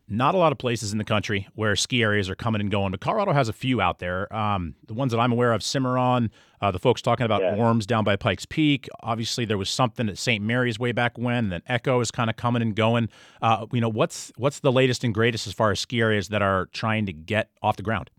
not 0.10 0.36
a 0.36 0.38
lot 0.38 0.52
of 0.52 0.58
places 0.58 0.92
in 0.94 0.98
the 0.98 1.04
country 1.04 1.48
where 1.56 1.76
ski 1.76 2.02
areas 2.02 2.30
are 2.30 2.36
coming 2.36 2.62
and 2.62 2.72
going, 2.72 2.92
but 2.92 3.02
Colorado 3.02 3.34
has 3.34 3.50
a 3.50 3.54
few 3.54 3.82
out 3.82 4.00
there. 4.00 4.34
Um, 4.34 4.76
the 4.88 4.94
ones 4.94 5.12
that 5.12 5.20
I'm 5.20 5.32
aware 5.32 5.52
of, 5.52 5.62
Cimarron, 5.62 6.32
uh, 6.62 6.72
the 6.72 6.80
folks 6.80 7.02
talking 7.02 7.26
about 7.26 7.42
yeah. 7.42 7.56
Worms 7.56 7.86
down 7.86 8.04
by 8.04 8.16
Pikes 8.16 8.46
Peak. 8.46 8.88
Obviously, 9.02 9.44
there 9.44 9.58
was 9.58 9.70
something 9.70 10.08
at 10.08 10.18
St. 10.18 10.44
Mary's 10.44 10.80
way 10.80 10.92
back 10.92 11.18
when. 11.18 11.50
Then 11.50 11.62
Echo 11.68 12.00
is 12.00 12.12
kind 12.12 12.30
of 12.30 12.38
coming 12.38 12.62
and 12.62 12.76
going. 12.76 13.10
Uh, 13.42 13.66
you 13.74 13.82
know, 13.82 13.90
what's 13.90 14.32
what's 14.38 14.60
the 14.60 14.72
latest 14.72 15.04
and 15.04 15.14
greatest 15.14 15.46
as 15.46 15.54
far 15.54 15.72
as 15.72 15.80
ski 15.80 16.00
areas 16.00 16.30
that 16.30 16.42
are 16.42 16.68
trying 16.68 17.06
to 17.08 17.14
get 17.14 17.50
off 17.62 17.76
the 17.76 17.84
ground? 17.84 18.10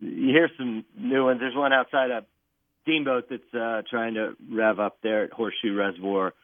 You 0.00 0.28
hear 0.28 0.50
some 0.56 0.84
new 0.96 1.24
ones. 1.24 1.40
There's 1.40 1.56
one 1.56 1.72
outside 1.72 2.10
of 2.10 2.24
Steamboat 2.82 3.28
that's 3.30 3.54
uh, 3.54 3.82
trying 3.88 4.14
to 4.14 4.34
rev 4.50 4.78
up 4.78 4.98
there 5.02 5.24
at 5.24 5.32
Horseshoe 5.32 5.74
Reservoir. 5.74 6.34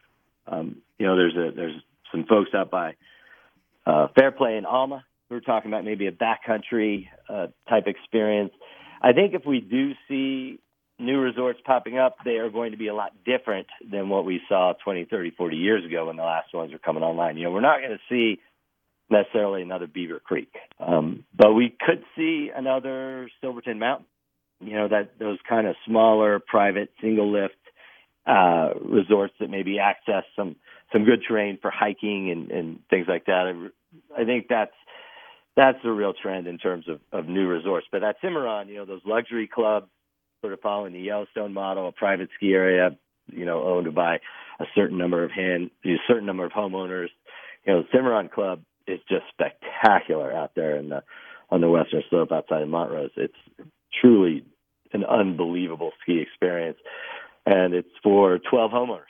Um, 0.47 0.81
you 0.97 1.05
know, 1.05 1.15
there's 1.15 1.35
a 1.35 1.55
there's 1.55 1.75
some 2.11 2.25
folks 2.25 2.49
out 2.53 2.69
by 2.69 2.95
uh, 3.85 4.07
Fairplay 4.15 4.57
in 4.57 4.65
Alma. 4.65 5.05
We 5.29 5.37
are 5.37 5.41
talking 5.41 5.71
about 5.71 5.83
maybe 5.83 6.07
a 6.07 6.11
backcountry 6.11 7.07
uh, 7.29 7.47
type 7.67 7.85
experience. 7.87 8.51
I 9.01 9.13
think 9.13 9.33
if 9.33 9.45
we 9.45 9.59
do 9.59 9.93
see 10.07 10.59
new 10.99 11.19
resorts 11.19 11.59
popping 11.65 11.97
up, 11.97 12.17
they 12.23 12.37
are 12.37 12.49
going 12.49 12.71
to 12.71 12.77
be 12.77 12.87
a 12.87 12.93
lot 12.93 13.11
different 13.25 13.67
than 13.89 14.09
what 14.09 14.25
we 14.25 14.41
saw 14.47 14.73
20, 14.83 15.05
30, 15.05 15.31
40 15.31 15.57
years 15.57 15.85
ago 15.85 16.07
when 16.07 16.15
the 16.15 16.23
last 16.23 16.53
ones 16.53 16.71
were 16.71 16.79
coming 16.79 17.03
online. 17.03 17.37
You 17.37 17.45
know, 17.45 17.51
we're 17.51 17.61
not 17.61 17.79
going 17.79 17.97
to 17.97 17.99
see 18.09 18.41
necessarily 19.09 19.61
another 19.61 19.87
Beaver 19.87 20.19
Creek, 20.19 20.53
um, 20.79 21.25
but 21.35 21.53
we 21.53 21.75
could 21.79 22.03
see 22.15 22.49
another 22.55 23.29
Silverton 23.41 23.79
Mountain. 23.79 24.07
You 24.61 24.73
know, 24.73 24.87
that 24.87 25.19
those 25.19 25.37
kind 25.47 25.67
of 25.67 25.75
smaller, 25.85 26.39
private, 26.39 26.89
single 27.01 27.31
lift 27.31 27.55
uh, 28.25 28.69
resorts 28.81 29.33
that 29.39 29.49
maybe 29.49 29.79
access 29.79 30.23
some 30.35 30.55
some 30.91 31.05
good 31.05 31.23
terrain 31.27 31.57
for 31.61 31.71
hiking 31.71 32.31
and, 32.31 32.51
and 32.51 32.79
things 32.89 33.07
like 33.07 33.25
that. 33.25 33.71
I, 34.17 34.21
I 34.21 34.25
think 34.25 34.47
that's 34.49 34.73
that's 35.55 35.77
the 35.83 35.91
real 35.91 36.13
trend 36.13 36.47
in 36.47 36.57
terms 36.57 36.85
of, 36.89 36.99
of 37.11 37.27
new 37.29 37.47
resorts. 37.47 37.87
But 37.91 38.03
at 38.03 38.17
Cimarron, 38.21 38.67
you 38.67 38.75
know, 38.75 38.85
those 38.85 39.01
luxury 39.05 39.47
clubs 39.47 39.87
sort 40.41 40.53
of 40.53 40.59
following 40.59 40.93
the 40.93 40.99
Yellowstone 40.99 41.53
model, 41.53 41.87
a 41.87 41.91
private 41.91 42.29
ski 42.35 42.53
area, 42.53 42.91
you 43.31 43.45
know, 43.45 43.63
owned 43.63 43.93
by 43.95 44.19
a 44.59 44.65
certain 44.75 44.97
number 44.97 45.23
of 45.23 45.31
hand, 45.31 45.71
a 45.85 45.95
certain 46.07 46.25
number 46.25 46.45
of 46.45 46.51
homeowners. 46.51 47.07
You 47.65 47.73
know, 47.73 47.81
the 47.81 47.87
Cimarron 47.91 48.29
Club 48.29 48.61
is 48.85 48.99
just 49.09 49.23
spectacular 49.31 50.31
out 50.31 50.51
there 50.55 50.75
in 50.77 50.89
the 50.89 51.03
on 51.49 51.61
the 51.61 51.69
western 51.69 52.03
slope 52.09 52.31
outside 52.31 52.61
of 52.61 52.69
Montrose. 52.69 53.11
It's 53.15 53.33
truly 54.01 54.45
an 54.93 55.03
unbelievable 55.03 55.91
ski 56.01 56.19
experience, 56.19 56.77
and 57.45 57.73
it's 57.73 57.89
for 58.03 58.39
12 58.39 58.71
homeowners. 58.71 59.01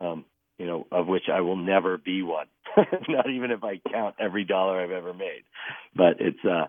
Um, 0.00 0.24
you 0.58 0.66
know, 0.66 0.86
of 0.92 1.06
which 1.06 1.24
I 1.32 1.40
will 1.40 1.56
never 1.56 1.98
be 1.98 2.22
one. 2.22 2.46
Not 3.08 3.30
even 3.30 3.50
if 3.50 3.64
I 3.64 3.80
count 3.90 4.16
every 4.18 4.44
dollar 4.44 4.80
I've 4.80 4.90
ever 4.90 5.12
made. 5.12 5.42
But 5.94 6.20
it's 6.20 6.44
uh 6.44 6.66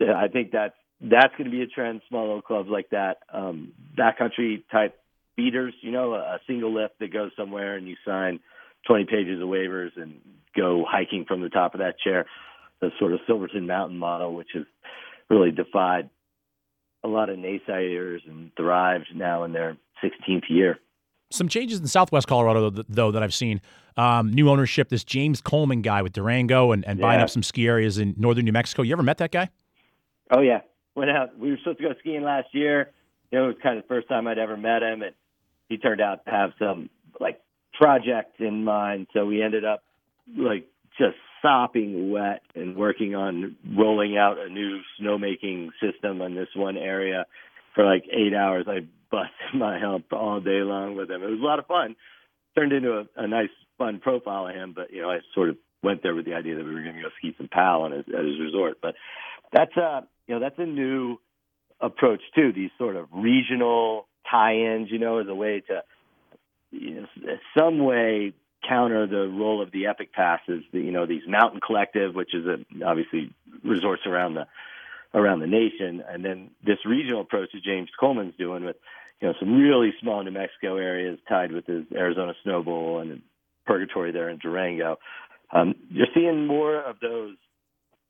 I 0.00 0.28
think 0.28 0.52
that's 0.52 0.74
that's 1.00 1.34
going 1.36 1.50
to 1.50 1.56
be 1.56 1.62
a 1.62 1.66
trend. 1.66 2.00
Small 2.08 2.26
little 2.26 2.42
clubs 2.42 2.68
like 2.70 2.90
that, 2.90 3.18
um, 3.32 3.72
backcountry 3.98 4.62
type 4.70 4.98
beaters, 5.36 5.74
You 5.82 5.92
know, 5.92 6.14
a, 6.14 6.40
single 6.46 6.74
lift 6.74 6.98
that 7.00 7.12
goes 7.12 7.30
somewhere 7.36 7.76
and 7.76 7.86
you 7.86 7.96
sign 8.06 8.40
20 8.86 9.04
pages 9.04 9.40
of 9.40 9.48
waivers 9.48 9.90
and 9.96 10.20
go 10.56 10.84
hiking 10.88 11.26
from 11.26 11.42
the 11.42 11.50
top 11.50 11.74
of 11.74 11.80
that 11.80 11.98
chair. 11.98 12.26
The 12.80 12.90
sort 12.98 13.12
of 13.12 13.20
Silverton 13.26 13.66
Mountain 13.66 13.98
model, 13.98 14.34
which 14.34 14.48
has 14.54 14.64
really 15.28 15.50
defied 15.50 16.08
a 17.04 17.08
lot 17.08 17.28
of 17.28 17.38
naysayers 17.38 18.20
and 18.26 18.50
thrived 18.56 19.08
now 19.14 19.44
in 19.44 19.52
their 19.52 19.76
16th 20.02 20.44
year. 20.48 20.78
Some 21.30 21.48
changes 21.48 21.80
in 21.80 21.86
Southwest 21.86 22.28
Colorado, 22.28 22.70
though, 22.70 23.10
that 23.10 23.22
I've 23.22 23.34
seen. 23.34 23.60
Um, 23.96 24.32
new 24.32 24.48
ownership, 24.48 24.88
this 24.88 25.04
James 25.04 25.40
Coleman 25.40 25.82
guy 25.82 26.02
with 26.02 26.12
Durango 26.12 26.72
and, 26.72 26.84
and 26.86 26.98
yeah. 26.98 27.02
buying 27.06 27.20
up 27.20 27.30
some 27.30 27.42
ski 27.42 27.66
areas 27.66 27.98
in 27.98 28.14
northern 28.16 28.44
New 28.44 28.52
Mexico. 28.52 28.82
You 28.82 28.92
ever 28.92 29.02
met 29.02 29.18
that 29.18 29.32
guy? 29.32 29.50
Oh, 30.30 30.40
yeah. 30.40 30.60
Went 30.94 31.10
out. 31.10 31.38
We 31.38 31.50
were 31.50 31.56
supposed 31.58 31.78
to 31.78 31.84
go 31.84 31.94
skiing 31.98 32.22
last 32.22 32.48
year. 32.52 32.92
You 33.30 33.38
know, 33.38 33.44
it 33.44 33.48
was 33.48 33.56
kind 33.62 33.76
of 33.78 33.84
the 33.84 33.88
first 33.88 34.08
time 34.08 34.26
I'd 34.26 34.38
ever 34.38 34.56
met 34.56 34.82
him. 34.82 35.02
And 35.02 35.14
he 35.68 35.78
turned 35.78 36.00
out 36.00 36.24
to 36.26 36.30
have 36.30 36.50
some, 36.58 36.90
like, 37.20 37.40
project 37.72 38.40
in 38.40 38.64
mind. 38.64 39.08
So 39.12 39.26
we 39.26 39.42
ended 39.42 39.64
up, 39.64 39.82
like, 40.36 40.68
just 40.98 41.16
sopping 41.42 42.10
wet 42.10 42.42
and 42.54 42.76
working 42.76 43.14
on 43.14 43.56
rolling 43.76 44.16
out 44.16 44.38
a 44.38 44.48
new 44.48 44.80
snowmaking 45.00 45.68
system 45.80 46.20
in 46.22 46.34
this 46.34 46.48
one 46.54 46.76
area 46.76 47.24
for 47.74 47.84
like 47.84 48.04
eight 48.10 48.34
hours. 48.34 48.66
I 48.66 48.80
busted 49.10 49.30
my 49.54 49.78
hump 49.78 50.12
all 50.12 50.40
day 50.40 50.62
long 50.62 50.96
with 50.96 51.10
him. 51.10 51.22
It 51.22 51.30
was 51.30 51.40
a 51.40 51.44
lot 51.44 51.58
of 51.58 51.66
fun. 51.66 51.96
Turned 52.56 52.72
into 52.72 52.92
a, 52.92 53.04
a 53.16 53.26
nice, 53.26 53.50
fun 53.78 54.00
profile 54.00 54.48
of 54.48 54.54
him. 54.54 54.72
But 54.74 54.92
you 54.92 55.02
know, 55.02 55.10
I 55.10 55.18
sort 55.34 55.50
of 55.50 55.56
went 55.82 56.02
there 56.02 56.14
with 56.14 56.24
the 56.24 56.34
idea 56.34 56.56
that 56.56 56.64
we 56.64 56.74
were 56.74 56.82
going 56.82 56.96
to 56.96 57.02
go 57.02 57.08
ski 57.18 57.34
some 57.36 57.48
pal 57.48 57.82
on 57.82 57.92
his, 57.92 58.04
at 58.08 58.24
his 58.24 58.40
resort. 58.40 58.78
But 58.80 58.94
that's 59.52 59.76
a 59.76 60.06
you 60.26 60.34
know, 60.34 60.40
that's 60.40 60.58
a 60.58 60.66
new 60.66 61.18
approach 61.80 62.20
too. 62.34 62.52
These 62.52 62.70
sort 62.78 62.96
of 62.96 63.08
regional 63.12 64.06
tie-ins, 64.30 64.90
you 64.90 64.98
know, 64.98 65.18
as 65.18 65.28
a 65.28 65.34
way 65.34 65.62
to, 65.68 65.82
you 66.72 66.94
know, 67.00 67.06
some 67.56 67.78
way 67.78 68.32
counter 68.68 69.06
the 69.06 69.28
role 69.28 69.62
of 69.62 69.70
the 69.70 69.86
epic 69.86 70.12
passes. 70.12 70.64
The, 70.72 70.80
you 70.80 70.90
know, 70.90 71.06
these 71.06 71.22
mountain 71.28 71.60
collective, 71.64 72.14
which 72.14 72.34
is 72.34 72.44
a, 72.46 72.84
obviously 72.84 73.32
resorts 73.62 74.02
around 74.06 74.34
the 74.34 74.46
around 75.16 75.40
the 75.40 75.48
nation. 75.48 76.02
And 76.08 76.24
then 76.24 76.50
this 76.64 76.78
regional 76.86 77.22
approach 77.22 77.48
that 77.52 77.64
James 77.64 77.88
Coleman's 77.98 78.34
doing 78.38 78.64
with, 78.64 78.76
you 79.20 79.28
know, 79.28 79.34
some 79.40 79.56
really 79.56 79.92
small 80.00 80.22
New 80.22 80.30
Mexico 80.30 80.76
areas 80.76 81.18
tied 81.28 81.50
with 81.50 81.66
his 81.66 81.84
Arizona 81.92 82.34
Snow 82.44 82.62
Bowl 82.62 83.00
and 83.00 83.22
Purgatory 83.66 84.12
there 84.12 84.28
in 84.28 84.38
Durango. 84.38 84.96
Um, 85.52 85.74
you're 85.90 86.06
seeing 86.14 86.46
more 86.46 86.80
of 86.80 86.96
those 87.00 87.34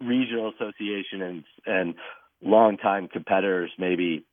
regional 0.00 0.52
association 0.52 1.22
and 1.22 1.44
and 1.64 1.94
longtime 2.42 3.08
competitors 3.08 3.70
maybe 3.78 4.26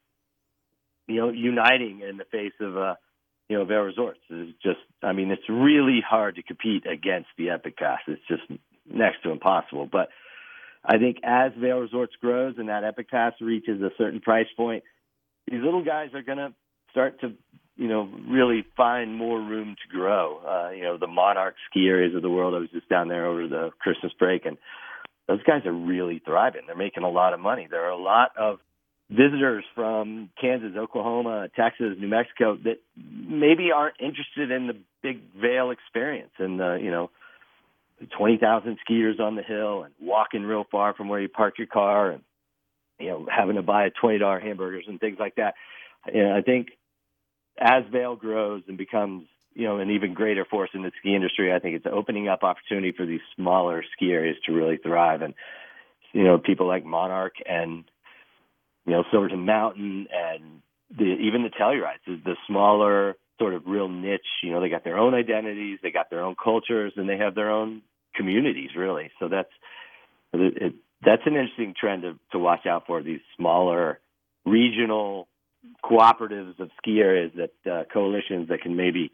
you 1.07 1.15
know 1.15 1.29
uniting 1.29 2.01
in 2.01 2.17
the 2.17 2.25
face 2.25 2.51
of 2.59 2.75
a 2.75 2.97
you 3.49 3.57
know, 3.57 3.65
Vail 3.65 3.81
Resorts. 3.81 4.19
It's 4.29 4.57
just, 4.63 4.79
I 5.01 5.11
mean, 5.13 5.31
it's 5.31 5.47
really 5.49 6.01
hard 6.07 6.35
to 6.35 6.43
compete 6.43 6.85
against 6.85 7.29
the 7.37 7.49
Epic 7.49 7.77
Pass. 7.77 7.99
It's 8.07 8.21
just 8.27 8.41
next 8.91 9.21
to 9.23 9.31
impossible. 9.31 9.87
But 9.91 10.09
I 10.85 10.97
think 10.97 11.17
as 11.23 11.51
Vail 11.57 11.79
Resorts 11.79 12.13
grows 12.19 12.55
and 12.57 12.69
that 12.69 12.83
Epic 12.83 13.09
Pass 13.09 13.33
reaches 13.39 13.81
a 13.81 13.89
certain 13.97 14.19
price 14.19 14.47
point, 14.57 14.83
these 15.49 15.61
little 15.63 15.83
guys 15.83 16.09
are 16.13 16.21
going 16.21 16.37
to 16.37 16.53
start 16.91 17.21
to, 17.21 17.33
you 17.77 17.87
know, 17.87 18.09
really 18.29 18.65
find 18.75 19.15
more 19.15 19.39
room 19.39 19.75
to 19.81 19.97
grow. 19.97 20.39
Uh, 20.45 20.71
you 20.71 20.83
know, 20.83 20.97
the 20.97 21.07
Monarch 21.07 21.55
ski 21.69 21.87
areas 21.87 22.15
of 22.15 22.21
the 22.21 22.29
world. 22.29 22.53
I 22.53 22.59
was 22.59 22.69
just 22.71 22.89
down 22.89 23.07
there 23.07 23.25
over 23.25 23.47
the 23.47 23.71
Christmas 23.79 24.11
break, 24.19 24.45
and 24.45 24.57
those 25.27 25.43
guys 25.43 25.65
are 25.65 25.73
really 25.73 26.21
thriving. 26.23 26.63
They're 26.67 26.75
making 26.75 27.03
a 27.03 27.09
lot 27.09 27.33
of 27.33 27.39
money. 27.39 27.67
There 27.69 27.85
are 27.85 27.91
a 27.91 28.01
lot 28.01 28.31
of 28.37 28.59
visitors 29.09 29.63
from 29.75 30.29
Kansas, 30.39 30.71
Oklahoma, 30.77 31.47
Texas, 31.55 31.95
New 31.97 32.07
Mexico 32.07 32.57
that 32.63 32.79
maybe 32.97 33.69
aren't 33.73 33.99
interested 33.99 34.51
in 34.51 34.67
the 34.67 34.77
big 35.01 35.21
Vail 35.39 35.71
experience 35.71 36.31
and 36.39 36.59
the, 36.59 36.79
you 36.81 36.91
know, 36.91 37.09
20,000 38.11 38.77
skiers 38.87 39.19
on 39.19 39.35
the 39.35 39.43
hill 39.43 39.83
and 39.83 39.93
walking 39.99 40.43
real 40.43 40.65
far 40.71 40.93
from 40.93 41.09
where 41.09 41.21
you 41.21 41.29
park 41.29 41.57
your 41.57 41.67
car 41.67 42.11
and, 42.11 42.21
you 42.99 43.09
know, 43.09 43.27
having 43.29 43.55
to 43.55 43.61
buy 43.61 43.85
a 43.85 43.91
$20 43.91 44.41
hamburgers 44.41 44.85
and 44.87 44.99
things 44.99 45.17
like 45.19 45.35
that. 45.35 45.55
And 46.05 46.33
I 46.33 46.41
think 46.41 46.69
as 47.59 47.83
Vail 47.91 48.15
grows 48.15 48.63
and 48.67 48.77
becomes, 48.77 49.27
you 49.53 49.65
know, 49.65 49.77
an 49.77 49.91
even 49.91 50.13
greater 50.13 50.45
force 50.45 50.71
in 50.73 50.81
the 50.81 50.91
ski 50.99 51.15
industry, 51.15 51.53
I 51.53 51.59
think 51.59 51.75
it's 51.75 51.85
opening 51.91 52.27
up 52.27 52.43
opportunity 52.43 52.91
for 52.91 53.05
these 53.05 53.21
smaller 53.35 53.83
ski 53.95 54.11
areas 54.11 54.37
to 54.45 54.53
really 54.53 54.77
thrive. 54.77 55.21
And, 55.21 55.33
you 56.11 56.23
know, 56.23 56.37
people 56.37 56.67
like 56.67 56.85
Monarch 56.85 57.35
and 57.45 57.85
you 58.85 58.93
know, 58.93 59.03
Silverton 59.11 59.45
Mountain 59.45 60.07
and 60.13 60.61
the, 60.95 61.05
even 61.05 61.43
the 61.43 61.49
Tellurides, 61.49 62.23
the 62.23 62.35
smaller 62.47 63.15
sort 63.39 63.53
of 63.53 63.63
real 63.65 63.87
niche. 63.87 64.21
You 64.43 64.51
know, 64.51 64.61
they 64.61 64.69
got 64.69 64.83
their 64.83 64.97
own 64.97 65.13
identities, 65.13 65.79
they 65.81 65.91
got 65.91 66.09
their 66.09 66.21
own 66.21 66.35
cultures, 66.41 66.93
and 66.95 67.07
they 67.07 67.17
have 67.17 67.35
their 67.35 67.51
own 67.51 67.81
communities, 68.15 68.71
really. 68.77 69.11
So 69.19 69.27
that's 69.27 69.49
it, 70.33 70.57
it, 70.61 70.73
that's 71.05 71.23
an 71.25 71.35
interesting 71.35 71.73
trend 71.79 72.03
to, 72.03 72.19
to 72.31 72.39
watch 72.39 72.65
out 72.65 72.87
for. 72.87 73.01
These 73.03 73.21
smaller 73.37 73.99
regional 74.45 75.27
cooperatives 75.83 76.59
of 76.59 76.69
ski 76.77 76.99
areas 76.99 77.31
that 77.35 77.71
uh, 77.71 77.83
coalitions 77.91 78.49
that 78.49 78.61
can 78.61 78.75
maybe 78.75 79.11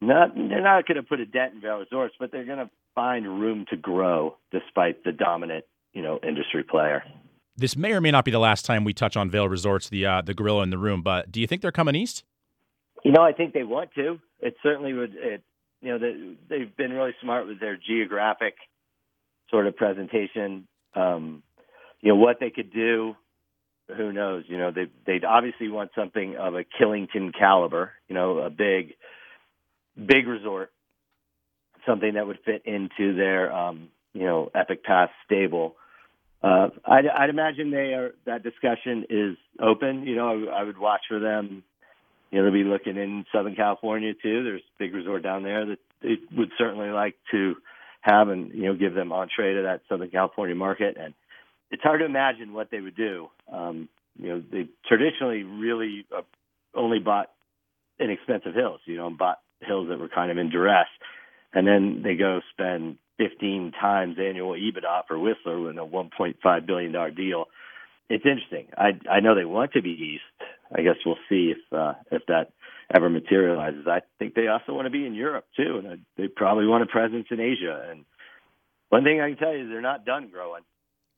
not 0.00 0.34
they're 0.34 0.62
not 0.62 0.86
going 0.86 0.96
to 0.96 1.02
put 1.02 1.20
a 1.20 1.26
dent 1.26 1.54
in 1.54 1.60
Vail 1.60 1.78
Resorts, 1.78 2.14
but 2.18 2.32
they're 2.32 2.44
going 2.44 2.58
to 2.58 2.70
find 2.94 3.40
room 3.40 3.64
to 3.70 3.76
grow 3.76 4.36
despite 4.50 5.04
the 5.04 5.12
dominant 5.12 5.64
you 5.92 6.02
know 6.02 6.18
industry 6.26 6.62
player. 6.62 7.02
This 7.56 7.76
may 7.76 7.92
or 7.92 8.00
may 8.00 8.10
not 8.10 8.24
be 8.24 8.32
the 8.32 8.40
last 8.40 8.64
time 8.64 8.82
we 8.82 8.92
touch 8.92 9.16
on 9.16 9.30
Vail 9.30 9.48
Resorts, 9.48 9.88
the 9.88 10.06
uh, 10.06 10.22
the 10.22 10.34
gorilla 10.34 10.62
in 10.62 10.70
the 10.70 10.78
room. 10.78 11.02
But 11.02 11.30
do 11.30 11.40
you 11.40 11.46
think 11.46 11.62
they're 11.62 11.72
coming 11.72 11.94
east? 11.94 12.24
You 13.04 13.12
know, 13.12 13.22
I 13.22 13.32
think 13.32 13.52
they 13.52 13.62
want 13.62 13.90
to. 13.94 14.18
It 14.40 14.56
certainly 14.62 14.92
would. 14.92 15.14
It, 15.14 15.42
you 15.84 15.92
know, 15.92 15.98
they, 15.98 16.36
they've 16.48 16.76
been 16.76 16.92
really 16.92 17.14
smart 17.22 17.46
with 17.46 17.60
their 17.60 17.76
geographic 17.76 18.54
sort 19.50 19.66
of 19.66 19.76
presentation. 19.76 20.66
Um, 20.94 21.42
you 22.00 22.08
know 22.08 22.16
what 22.16 22.38
they 22.40 22.50
could 22.50 22.72
do. 22.72 23.14
Who 23.94 24.12
knows? 24.12 24.44
You 24.48 24.56
know, 24.56 24.70
they 24.72 24.86
they'd 25.06 25.24
obviously 25.24 25.68
want 25.68 25.90
something 25.94 26.36
of 26.36 26.54
a 26.54 26.64
Killington 26.64 27.32
caliber. 27.38 27.92
You 28.08 28.14
know, 28.14 28.38
a 28.38 28.48
big, 28.48 28.94
big 29.94 30.26
resort, 30.26 30.72
something 31.86 32.14
that 32.14 32.26
would 32.26 32.38
fit 32.46 32.62
into 32.64 33.14
their 33.14 33.52
um, 33.52 33.88
you 34.14 34.24
know 34.24 34.50
Epic 34.54 34.84
Pass 34.84 35.10
stable. 35.26 35.76
Uh, 36.42 36.68
I'd, 36.86 37.06
I'd 37.06 37.30
imagine 37.30 37.70
they 37.70 37.92
are 37.94 38.12
that 38.24 38.42
discussion 38.42 39.04
is 39.10 39.36
open. 39.60 40.06
You 40.06 40.16
know, 40.16 40.48
I, 40.50 40.60
I 40.60 40.62
would 40.64 40.78
watch 40.78 41.02
for 41.08 41.18
them. 41.18 41.62
You 42.34 42.40
know, 42.40 42.46
they'll 42.50 42.64
be 42.64 42.68
looking 42.68 42.96
in 42.96 43.24
Southern 43.32 43.54
California 43.54 44.12
too. 44.12 44.42
There's 44.42 44.60
a 44.60 44.78
big 44.80 44.92
resort 44.92 45.22
down 45.22 45.44
there 45.44 45.66
that 45.66 45.78
they 46.02 46.16
would 46.36 46.50
certainly 46.58 46.88
like 46.88 47.14
to 47.30 47.54
have 48.00 48.28
and 48.28 48.52
you 48.52 48.64
know 48.64 48.74
give 48.74 48.92
them 48.92 49.12
entree 49.12 49.54
to 49.54 49.62
that 49.62 49.82
Southern 49.88 50.10
California 50.10 50.56
market. 50.56 50.96
And 51.00 51.14
it's 51.70 51.84
hard 51.84 52.00
to 52.00 52.06
imagine 52.06 52.52
what 52.52 52.72
they 52.72 52.80
would 52.80 52.96
do. 52.96 53.28
Um, 53.52 53.88
you 54.18 54.30
know, 54.30 54.42
they 54.50 54.66
traditionally 54.84 55.44
really 55.44 56.06
uh, 56.12 56.22
only 56.74 56.98
bought 56.98 57.30
inexpensive 58.00 58.52
hills. 58.52 58.80
You 58.84 58.96
know, 58.96 59.10
bought 59.10 59.38
hills 59.60 59.86
that 59.88 60.00
were 60.00 60.08
kind 60.08 60.32
of 60.32 60.36
in 60.36 60.50
duress, 60.50 60.88
and 61.52 61.64
then 61.68 62.02
they 62.02 62.16
go 62.16 62.40
spend 62.50 62.98
15 63.18 63.74
times 63.80 64.16
annual 64.18 64.54
EBITDA 64.54 65.06
for 65.06 65.16
Whistler 65.20 65.60
with 65.60 65.76
a 65.76 65.86
1.5 65.86 66.66
billion 66.66 66.90
dollar 66.90 67.12
deal. 67.12 67.44
It's 68.10 68.26
interesting. 68.26 68.66
I 68.76 68.98
I 69.08 69.20
know 69.20 69.36
they 69.36 69.44
want 69.44 69.74
to 69.74 69.82
be 69.82 69.90
east. 69.90 70.50
I 70.74 70.82
guess 70.82 70.96
we'll 71.04 71.16
see 71.28 71.52
if 71.52 71.72
uh, 71.72 71.94
if 72.10 72.22
that 72.26 72.52
ever 72.94 73.08
materializes. 73.08 73.86
I 73.86 74.00
think 74.18 74.34
they 74.34 74.48
also 74.48 74.74
want 74.74 74.86
to 74.86 74.90
be 74.90 75.06
in 75.06 75.14
Europe 75.14 75.46
too, 75.56 75.80
and 75.84 76.04
they 76.16 76.28
probably 76.28 76.66
want 76.66 76.82
a 76.82 76.86
presence 76.86 77.26
in 77.30 77.40
Asia. 77.40 77.86
And 77.90 78.04
one 78.88 79.04
thing 79.04 79.20
I 79.20 79.28
can 79.28 79.38
tell 79.38 79.54
you 79.54 79.64
is 79.64 79.68
they're 79.70 79.80
not 79.80 80.04
done 80.04 80.28
growing. 80.30 80.62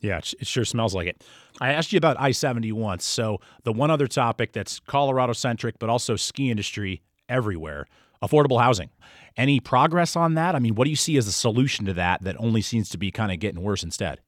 Yeah, 0.00 0.18
it 0.18 0.46
sure 0.46 0.64
smells 0.64 0.94
like 0.94 1.06
it. 1.06 1.24
I 1.60 1.72
asked 1.72 1.92
you 1.92 1.96
about 1.96 2.20
I 2.20 2.32
70 2.32 2.70
once. 2.72 3.04
So, 3.04 3.40
the 3.64 3.72
one 3.72 3.90
other 3.90 4.06
topic 4.06 4.52
that's 4.52 4.78
Colorado 4.80 5.32
centric, 5.32 5.78
but 5.78 5.88
also 5.88 6.16
ski 6.16 6.50
industry 6.50 7.02
everywhere 7.28 7.86
affordable 8.22 8.60
housing. 8.60 8.90
Any 9.36 9.60
progress 9.60 10.16
on 10.16 10.34
that? 10.34 10.54
I 10.54 10.58
mean, 10.58 10.74
what 10.74 10.84
do 10.84 10.90
you 10.90 10.96
see 10.96 11.16
as 11.16 11.26
a 11.26 11.32
solution 11.32 11.84
to 11.86 11.94
that 11.94 12.22
that 12.22 12.36
only 12.38 12.62
seems 12.62 12.88
to 12.90 12.98
be 12.98 13.10
kind 13.10 13.32
of 13.32 13.38
getting 13.38 13.62
worse 13.62 13.82
instead? 13.82 14.20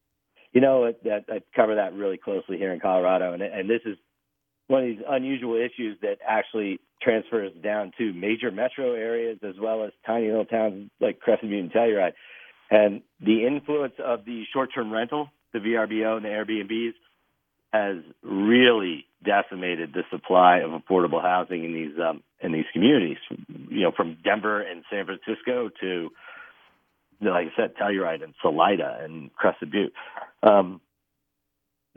You 0.53 0.61
know, 0.61 0.87
I 0.87 1.41
cover 1.55 1.75
that 1.77 1.95
really 1.95 2.17
closely 2.17 2.57
here 2.57 2.73
in 2.73 2.81
Colorado, 2.81 3.33
and 3.35 3.43
and 3.43 3.69
this 3.69 3.83
is 3.85 3.97
one 4.68 4.83
of 4.83 4.87
these 4.87 5.04
unusual 5.09 5.57
issues 5.57 5.98
that 6.02 6.18
actually 6.26 6.78
transfers 7.02 7.52
down 7.62 7.92
to 7.98 8.12
major 8.12 8.50
metro 8.50 8.92
areas 8.92 9.38
as 9.42 9.54
well 9.61 9.85
as 9.85 9.92
tiny 10.07 10.28
little 10.28 10.44
towns 10.44 10.90
like 11.00 11.20
Crested 11.20 11.50
Butte 11.50 11.61
and 11.61 11.72
Telluride. 11.72 12.12
And 12.70 13.02
the 13.20 13.46
influence 13.46 13.94
of 13.98 14.24
the 14.24 14.44
short-term 14.52 14.92
rental, 14.92 15.31
the 15.52 15.59
VRBO 15.59 16.16
and 16.16 16.24
the 16.24 16.28
Airbnbs, 16.28 16.92
has 17.72 17.96
really 18.22 19.07
decimated 19.24 19.92
the 19.92 20.02
supply 20.11 20.59
of 20.59 20.70
affordable 20.70 21.20
housing 21.20 21.64
in 21.64 21.72
these 21.72 21.98
um, 21.98 22.22
in 22.40 22.52
these 22.52 22.64
communities. 22.72 23.18
You 23.68 23.83
know, 23.83 23.92
from 23.96 24.16
Denver 24.22 24.61
and 24.61 24.85
San 24.90 25.07
Francisco 25.07 25.70
to, 25.81 26.11
like 27.20 27.48
I 27.48 27.57
said, 27.57 27.74
Telluride 27.76 28.22
and 28.22 28.35
Salida 28.40 28.98
and 29.02 29.35
Crested 29.35 29.70
Butte. 29.70 29.92
Um, 30.42 30.81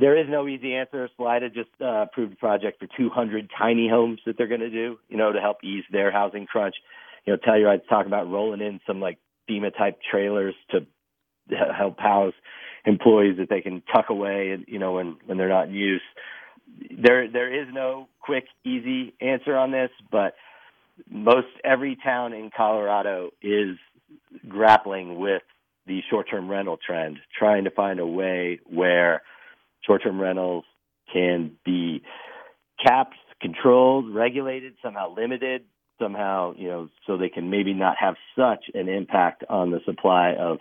there 0.01 0.17
is 0.17 0.25
no 0.27 0.47
easy 0.47 0.75
answer. 0.75 1.07
Salida 1.15 1.49
just 1.49 1.69
uh, 1.79 2.01
approved 2.01 2.33
a 2.33 2.35
project 2.35 2.79
for 2.79 2.87
200 2.97 3.49
tiny 3.57 3.87
homes 3.87 4.19
that 4.25 4.35
they're 4.37 4.47
going 4.47 4.61
to 4.61 4.69
do, 4.69 4.97
you 5.07 5.15
know, 5.15 5.31
to 5.31 5.39
help 5.39 5.57
ease 5.63 5.83
their 5.91 6.11
housing 6.11 6.47
crunch. 6.47 6.75
You 7.25 7.33
know, 7.33 7.37
Telluride's 7.37 7.87
talking 7.87 8.07
about 8.07 8.29
rolling 8.29 8.61
in 8.61 8.81
some 8.87 8.99
like 8.99 9.19
FEMA 9.47 9.77
type 9.77 9.99
trailers 10.09 10.55
to 10.71 10.87
help 11.77 11.99
house 11.99 12.33
employees 12.83 13.37
that 13.37 13.49
they 13.49 13.61
can 13.61 13.83
tuck 13.93 14.09
away, 14.09 14.57
you 14.67 14.79
know, 14.79 14.93
when 14.93 15.17
when 15.27 15.37
they're 15.37 15.47
not 15.47 15.67
in 15.67 15.75
use. 15.75 16.01
There 16.97 17.29
there 17.31 17.61
is 17.61 17.67
no 17.71 18.07
quick 18.21 18.45
easy 18.65 19.13
answer 19.21 19.55
on 19.55 19.71
this, 19.71 19.91
but 20.11 20.33
most 21.07 21.47
every 21.63 21.95
town 22.03 22.33
in 22.33 22.49
Colorado 22.55 23.29
is 23.41 23.77
grappling 24.47 25.19
with 25.19 25.43
the 25.85 25.99
short-term 26.09 26.49
rental 26.49 26.77
trend, 26.77 27.19
trying 27.37 27.65
to 27.65 27.71
find 27.71 27.99
a 27.99 28.05
way 28.05 28.59
where 28.65 29.21
short-term 29.85 30.19
rentals 30.19 30.65
can 31.11 31.51
be 31.65 32.01
capped, 32.85 33.15
controlled, 33.41 34.13
regulated, 34.13 34.73
somehow 34.81 35.13
limited, 35.15 35.63
somehow, 35.99 36.53
you 36.57 36.67
know, 36.67 36.89
so 37.05 37.17
they 37.17 37.29
can 37.29 37.49
maybe 37.49 37.73
not 37.73 37.95
have 37.99 38.15
such 38.35 38.65
an 38.73 38.89
impact 38.89 39.43
on 39.49 39.71
the 39.71 39.79
supply 39.85 40.33
of 40.33 40.57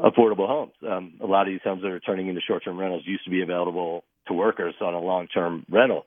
affordable 0.00 0.46
homes. 0.46 0.72
Um, 0.88 1.14
a 1.22 1.26
lot 1.26 1.42
of 1.42 1.52
these 1.52 1.60
homes 1.64 1.82
that 1.82 1.90
are 1.90 2.00
turning 2.00 2.28
into 2.28 2.40
short-term 2.40 2.78
rentals 2.78 3.02
used 3.06 3.24
to 3.24 3.30
be 3.30 3.42
available 3.42 4.04
to 4.28 4.34
workers 4.34 4.74
on 4.80 4.94
a 4.94 5.00
long-term 5.00 5.66
rental 5.70 6.06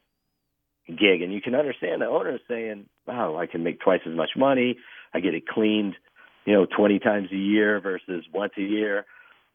gig, 0.87 1.21
and 1.21 1.33
you 1.33 1.41
can 1.41 1.55
understand 1.55 2.01
the 2.01 2.07
owner 2.07 2.39
saying, 2.47 2.87
"Wow, 3.05 3.37
I 3.37 3.45
can 3.45 3.63
make 3.63 3.79
twice 3.79 4.01
as 4.05 4.15
much 4.15 4.31
money. 4.35 4.77
I 5.13 5.19
get 5.19 5.33
it 5.33 5.47
cleaned, 5.47 5.95
you 6.45 6.53
know, 6.53 6.65
20 6.65 6.99
times 6.99 7.31
a 7.31 7.37
year 7.37 7.79
versus 7.79 8.25
once 8.33 8.53
a 8.57 8.61
year. 8.61 9.05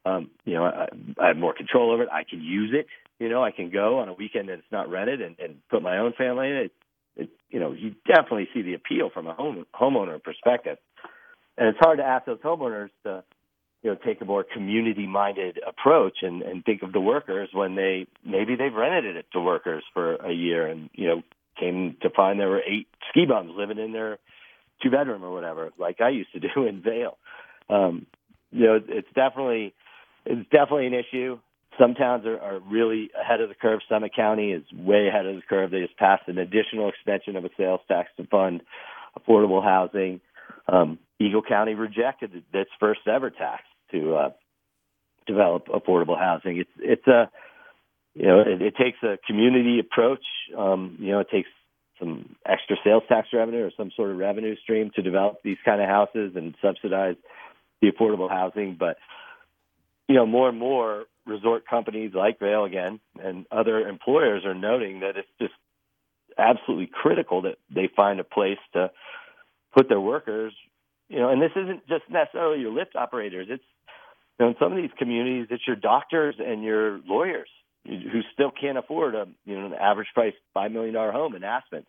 Um, 0.05 0.29
you 0.45 0.53
know, 0.53 0.65
I, 0.65 0.87
I 1.19 1.27
have 1.29 1.37
more 1.37 1.53
control 1.53 1.91
over 1.91 2.03
it. 2.03 2.09
I 2.11 2.23
can 2.23 2.41
use 2.41 2.71
it. 2.73 2.85
You 3.19 3.29
know, 3.29 3.43
I 3.43 3.51
can 3.51 3.71
go 3.71 3.99
on 3.99 4.09
a 4.09 4.13
weekend 4.13 4.49
that 4.49 4.59
it's 4.59 4.71
not 4.71 4.89
rented 4.89 5.21
and, 5.21 5.35
and 5.39 5.55
put 5.69 5.81
my 5.81 5.97
own 5.97 6.13
family 6.13 6.49
in 6.49 6.55
it. 6.55 6.71
it. 7.15 7.29
You 7.49 7.59
know, 7.59 7.71
you 7.71 7.95
definitely 8.05 8.49
see 8.53 8.61
the 8.61 8.73
appeal 8.73 9.09
from 9.13 9.27
a 9.27 9.33
home 9.33 9.65
homeowner 9.73 10.21
perspective, 10.21 10.77
and 11.57 11.69
it's 11.69 11.79
hard 11.79 11.97
to 11.99 12.03
ask 12.03 12.25
those 12.25 12.39
homeowners 12.39 12.89
to 13.03 13.23
you 13.85 13.91
know 13.91 13.97
take 14.03 14.19
a 14.19 14.25
more 14.25 14.43
community 14.43 15.05
minded 15.07 15.59
approach 15.65 16.17
and 16.23 16.41
and 16.41 16.65
think 16.65 16.81
of 16.81 16.91
the 16.91 16.99
workers 16.99 17.49
when 17.53 17.75
they 17.75 18.07
maybe 18.25 18.55
they've 18.55 18.73
rented 18.73 19.15
it 19.15 19.27
to 19.31 19.39
workers 19.39 19.83
for 19.93 20.15
a 20.15 20.31
year 20.31 20.67
and 20.67 20.89
you 20.93 21.07
know 21.07 21.21
came 21.59 21.95
to 22.01 22.09
find 22.09 22.39
there 22.39 22.49
were 22.49 22.63
eight 22.67 22.87
ski 23.09 23.25
bums 23.25 23.51
living 23.55 23.77
in 23.77 23.93
their 23.93 24.17
two 24.81 24.89
bedroom 24.89 25.23
or 25.23 25.31
whatever 25.31 25.69
like 25.77 26.01
I 26.01 26.09
used 26.09 26.33
to 26.33 26.39
do 26.39 26.65
in 26.67 26.81
Vail. 26.81 27.17
Um, 27.69 28.07
you 28.51 28.65
know 28.65 28.79
it's 28.87 29.07
definitely 29.15 29.73
it's 30.25 30.49
definitely 30.49 30.87
an 30.87 30.93
issue. 30.93 31.39
some 31.79 31.93
towns 31.93 32.25
are, 32.25 32.39
are 32.39 32.59
really 32.59 33.09
ahead 33.19 33.41
of 33.41 33.49
the 33.49 33.55
curve. 33.55 33.81
Summit 33.89 34.11
County 34.15 34.51
is 34.51 34.63
way 34.73 35.07
ahead 35.07 35.25
of 35.25 35.35
the 35.35 35.41
curve. 35.41 35.71
They 35.71 35.81
just 35.81 35.97
passed 35.97 36.23
an 36.27 36.37
additional 36.37 36.89
extension 36.89 37.35
of 37.35 37.45
a 37.45 37.49
sales 37.57 37.81
tax 37.87 38.09
to 38.17 38.25
fund 38.27 38.61
affordable 39.17 39.63
housing. 39.63 40.21
Um, 40.67 40.99
Eagle 41.19 41.41
County 41.41 41.73
rejected 41.73 42.43
its 42.53 42.69
first 42.79 43.01
ever 43.07 43.29
tax 43.29 43.63
to 43.91 44.15
uh, 44.15 44.29
develop 45.27 45.67
affordable 45.67 46.17
housing. 46.17 46.57
It's 46.57 46.69
it's 46.79 47.07
a 47.07 47.29
you 48.13 48.27
know 48.27 48.41
it, 48.41 48.61
it 48.61 48.75
takes 48.75 48.97
a 49.03 49.17
community 49.27 49.79
approach. 49.79 50.23
Um, 50.57 50.97
you 50.99 51.11
know 51.11 51.19
it 51.19 51.29
takes 51.31 51.49
some 51.99 52.35
extra 52.45 52.75
sales 52.83 53.03
tax 53.07 53.29
revenue 53.33 53.65
or 53.65 53.71
some 53.77 53.91
sort 53.95 54.11
of 54.11 54.17
revenue 54.17 54.55
stream 54.63 54.91
to 54.95 55.01
develop 55.01 55.37
these 55.43 55.57
kind 55.63 55.81
of 55.81 55.87
houses 55.87 56.33
and 56.35 56.55
subsidize 56.61 57.15
the 57.81 57.91
affordable 57.91 58.29
housing. 58.29 58.75
But 58.77 58.97
you 60.07 60.15
know 60.15 60.25
more 60.25 60.49
and 60.49 60.59
more 60.59 61.05
resort 61.25 61.67
companies 61.67 62.11
like 62.13 62.39
Vail 62.39 62.65
again 62.65 62.99
and 63.23 63.45
other 63.51 63.87
employers 63.87 64.43
are 64.45 64.53
noting 64.53 64.99
that 64.99 65.17
it's 65.17 65.27
just 65.41 65.53
absolutely 66.37 66.89
critical 66.91 67.43
that 67.43 67.55
they 67.73 67.89
find 67.95 68.19
a 68.19 68.23
place 68.23 68.59
to 68.73 68.91
put 69.75 69.89
their 69.89 69.99
workers. 69.99 70.53
You 71.09 71.19
know, 71.19 71.29
and 71.29 71.41
this 71.41 71.51
isn't 71.55 71.87
just 71.87 72.03
necessarily 72.09 72.61
your 72.61 72.71
lift 72.71 72.95
operators. 72.95 73.47
It's 73.49 73.63
you 74.39 74.45
know, 74.45 74.49
in 74.49 74.55
some 74.59 74.71
of 74.71 74.77
these 74.77 74.91
communities, 74.97 75.47
it's 75.49 75.65
your 75.65 75.75
doctors 75.75 76.35
and 76.39 76.63
your 76.63 76.99
lawyers 77.07 77.47
who 77.85 78.21
still 78.33 78.51
can't 78.51 78.77
afford 78.77 79.15
a 79.15 79.27
you 79.45 79.59
know 79.59 79.67
an 79.67 79.73
average 79.73 80.07
price 80.13 80.33
five 80.53 80.71
million 80.71 80.93
dollar 80.93 81.11
home 81.11 81.35
in 81.35 81.43
Aspen, 81.43 81.85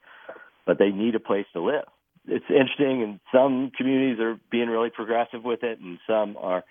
but 0.66 0.78
they 0.78 0.90
need 0.90 1.14
a 1.14 1.20
place 1.20 1.46
to 1.54 1.60
live. 1.60 1.84
It's 2.28 2.44
interesting, 2.48 3.02
and 3.02 3.20
some 3.32 3.70
communities 3.76 4.18
are 4.20 4.38
being 4.50 4.68
really 4.68 4.90
progressive 4.90 5.44
with 5.44 5.62
it, 5.62 5.78
and 5.80 5.98
some 6.06 6.36
are 6.38 6.64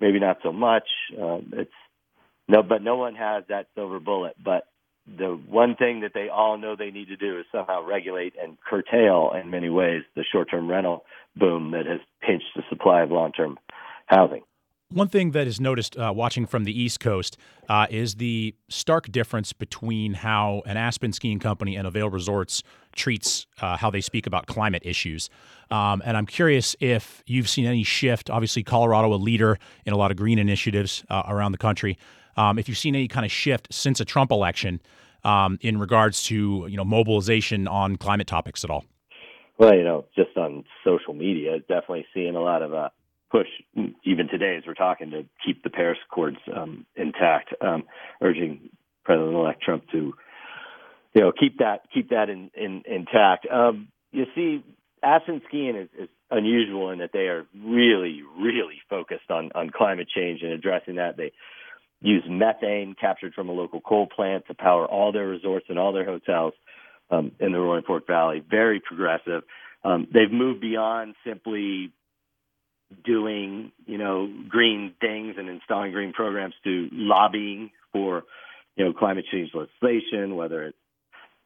maybe 0.00 0.18
not 0.20 0.38
so 0.42 0.52
much. 0.52 0.88
Um, 1.20 1.52
it's 1.54 1.70
no, 2.48 2.62
but 2.62 2.82
no 2.82 2.96
one 2.96 3.14
has 3.14 3.44
that 3.48 3.68
silver 3.74 4.00
bullet. 4.00 4.36
But 4.42 4.64
the 5.06 5.38
one 5.48 5.74
thing 5.76 6.00
that 6.00 6.12
they 6.14 6.28
all 6.28 6.58
know 6.58 6.76
they 6.76 6.90
need 6.90 7.08
to 7.08 7.16
do 7.16 7.38
is 7.38 7.46
somehow 7.52 7.84
regulate 7.84 8.34
and 8.40 8.58
curtail, 8.60 9.32
in 9.40 9.50
many 9.50 9.68
ways, 9.68 10.02
the 10.16 10.24
short-term 10.30 10.68
rental 10.68 11.04
boom 11.36 11.72
that 11.72 11.86
has 11.86 12.00
pinched 12.20 12.48
the 12.56 12.62
supply 12.68 13.02
of 13.02 13.10
long-term 13.10 13.58
housing. 14.06 14.42
One 14.90 15.08
thing 15.08 15.32
that 15.32 15.46
is 15.46 15.60
noticed 15.60 15.98
uh, 15.98 16.14
watching 16.16 16.46
from 16.46 16.64
the 16.64 16.72
East 16.72 16.98
Coast 16.98 17.36
uh, 17.68 17.86
is 17.90 18.14
the 18.14 18.54
stark 18.70 19.12
difference 19.12 19.52
between 19.52 20.14
how 20.14 20.62
an 20.64 20.78
Aspen 20.78 21.12
skiing 21.12 21.38
company 21.38 21.76
and 21.76 21.86
a 21.86 21.90
Vail 21.90 22.08
Resorts 22.08 22.62
treats 22.96 23.46
uh, 23.60 23.76
how 23.76 23.90
they 23.90 24.00
speak 24.00 24.26
about 24.26 24.46
climate 24.46 24.80
issues. 24.86 25.28
Um, 25.70 26.00
and 26.06 26.16
I'm 26.16 26.24
curious 26.24 26.74
if 26.80 27.22
you've 27.26 27.50
seen 27.50 27.66
any 27.66 27.82
shift. 27.82 28.30
Obviously, 28.30 28.62
Colorado 28.62 29.12
a 29.12 29.16
leader 29.16 29.58
in 29.84 29.92
a 29.92 29.96
lot 29.98 30.10
of 30.10 30.16
green 30.16 30.38
initiatives 30.38 31.04
uh, 31.10 31.22
around 31.28 31.52
the 31.52 31.58
country. 31.58 31.98
Um, 32.38 32.58
if 32.58 32.66
you've 32.66 32.78
seen 32.78 32.94
any 32.94 33.08
kind 33.08 33.26
of 33.26 33.32
shift 33.32 33.68
since 33.70 34.00
a 34.00 34.06
Trump 34.06 34.30
election 34.30 34.80
um, 35.22 35.58
in 35.60 35.78
regards 35.78 36.22
to 36.24 36.66
you 36.66 36.78
know 36.78 36.84
mobilization 36.84 37.68
on 37.68 37.96
climate 37.96 38.26
topics 38.26 38.64
at 38.64 38.70
all. 38.70 38.86
Well, 39.58 39.74
you 39.74 39.84
know, 39.84 40.06
just 40.16 40.34
on 40.38 40.64
social 40.82 41.12
media, 41.12 41.58
definitely 41.58 42.06
seeing 42.14 42.36
a 42.36 42.40
lot 42.40 42.62
of 42.62 42.72
uh, 42.72 42.88
push 43.30 43.48
even 44.04 44.28
today 44.28 44.56
as 44.56 44.64
we're 44.66 44.74
talking 44.74 45.10
to 45.10 45.24
keep 45.44 45.62
the 45.62 45.70
Paris 45.70 45.98
Accords 46.10 46.38
um, 46.54 46.86
intact, 46.96 47.54
um, 47.60 47.84
urging 48.20 48.70
President-elect 49.04 49.62
Trump 49.62 49.84
to 49.92 50.14
you 51.14 51.20
know 51.20 51.32
keep 51.32 51.58
that 51.58 51.82
keep 51.92 52.10
that 52.10 52.28
in, 52.28 52.50
in 52.54 52.82
intact. 52.86 53.46
Um, 53.50 53.88
you 54.12 54.24
see, 54.34 54.64
Aspen 55.02 55.40
skiing 55.48 55.76
is, 55.76 55.88
is 55.98 56.08
unusual 56.30 56.90
in 56.90 56.98
that 56.98 57.10
they 57.12 57.28
are 57.28 57.46
really 57.64 58.22
really 58.38 58.80
focused 58.90 59.30
on 59.30 59.50
on 59.54 59.70
climate 59.70 60.08
change 60.14 60.42
and 60.42 60.52
addressing 60.52 60.96
that. 60.96 61.16
They 61.16 61.32
use 62.00 62.24
methane 62.28 62.94
captured 63.00 63.34
from 63.34 63.48
a 63.48 63.52
local 63.52 63.80
coal 63.80 64.06
plant 64.06 64.46
to 64.46 64.54
power 64.54 64.86
all 64.86 65.12
their 65.12 65.26
resorts 65.26 65.66
and 65.68 65.78
all 65.78 65.92
their 65.92 66.04
hotels 66.04 66.54
um, 67.10 67.32
in 67.40 67.52
the 67.52 67.58
Roaring 67.58 67.84
Fork 67.84 68.06
Valley. 68.06 68.42
Very 68.48 68.80
progressive. 68.80 69.42
Um, 69.84 70.06
they've 70.12 70.30
moved 70.30 70.60
beyond 70.60 71.14
simply 71.26 71.92
doing, 73.04 73.72
you 73.86 73.98
know, 73.98 74.32
green 74.48 74.94
things 75.00 75.34
and 75.38 75.48
installing 75.48 75.92
green 75.92 76.12
programs 76.12 76.54
to 76.64 76.88
lobbying 76.92 77.70
for, 77.92 78.24
you 78.76 78.84
know, 78.84 78.92
climate 78.92 79.26
change 79.30 79.50
legislation, 79.54 80.36
whether 80.36 80.64
it's, 80.64 80.78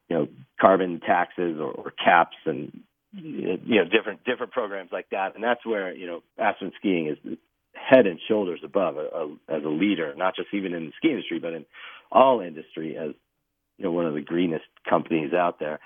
you 0.09 0.17
know, 0.17 0.29
carbon 0.61 1.01
taxes 1.01 1.59
or, 1.59 1.73
or 1.73 1.93
caps 1.93 2.37
and, 2.45 2.81
you 3.13 3.59
know, 3.67 3.85
different 3.85 4.25
different 4.25 4.53
programs 4.53 4.91
like 4.93 5.07
that. 5.11 5.35
And 5.35 5.43
that's 5.43 5.65
where, 5.67 5.95
you 5.95 6.07
know, 6.07 6.23
Aspen 6.39 6.73
skiing 6.79 7.09
is 7.09 7.39
head 7.75 8.07
and 8.07 8.21
shoulders 8.29 8.61
above 8.65 8.97
a, 8.97 9.09
a, 9.15 9.57
as 9.57 9.65
a 9.65 9.69
leader, 9.69 10.15
not 10.17 10.37
just 10.37 10.49
even 10.53 10.75
in 10.75 10.87
the 10.87 10.93
ski 10.97 11.11
industry, 11.11 11.39
but 11.39 11.53
in 11.53 11.65
all 12.11 12.41
industry 12.41 12.97
as, 12.97 13.13
you 13.79 13.85
know, 13.85 13.93
one 13.93 14.07
of 14.07 14.15
the 14.15 14.21
greenest 14.21 14.65
companies 14.89 15.33
out 15.33 15.59
there. 15.59 15.81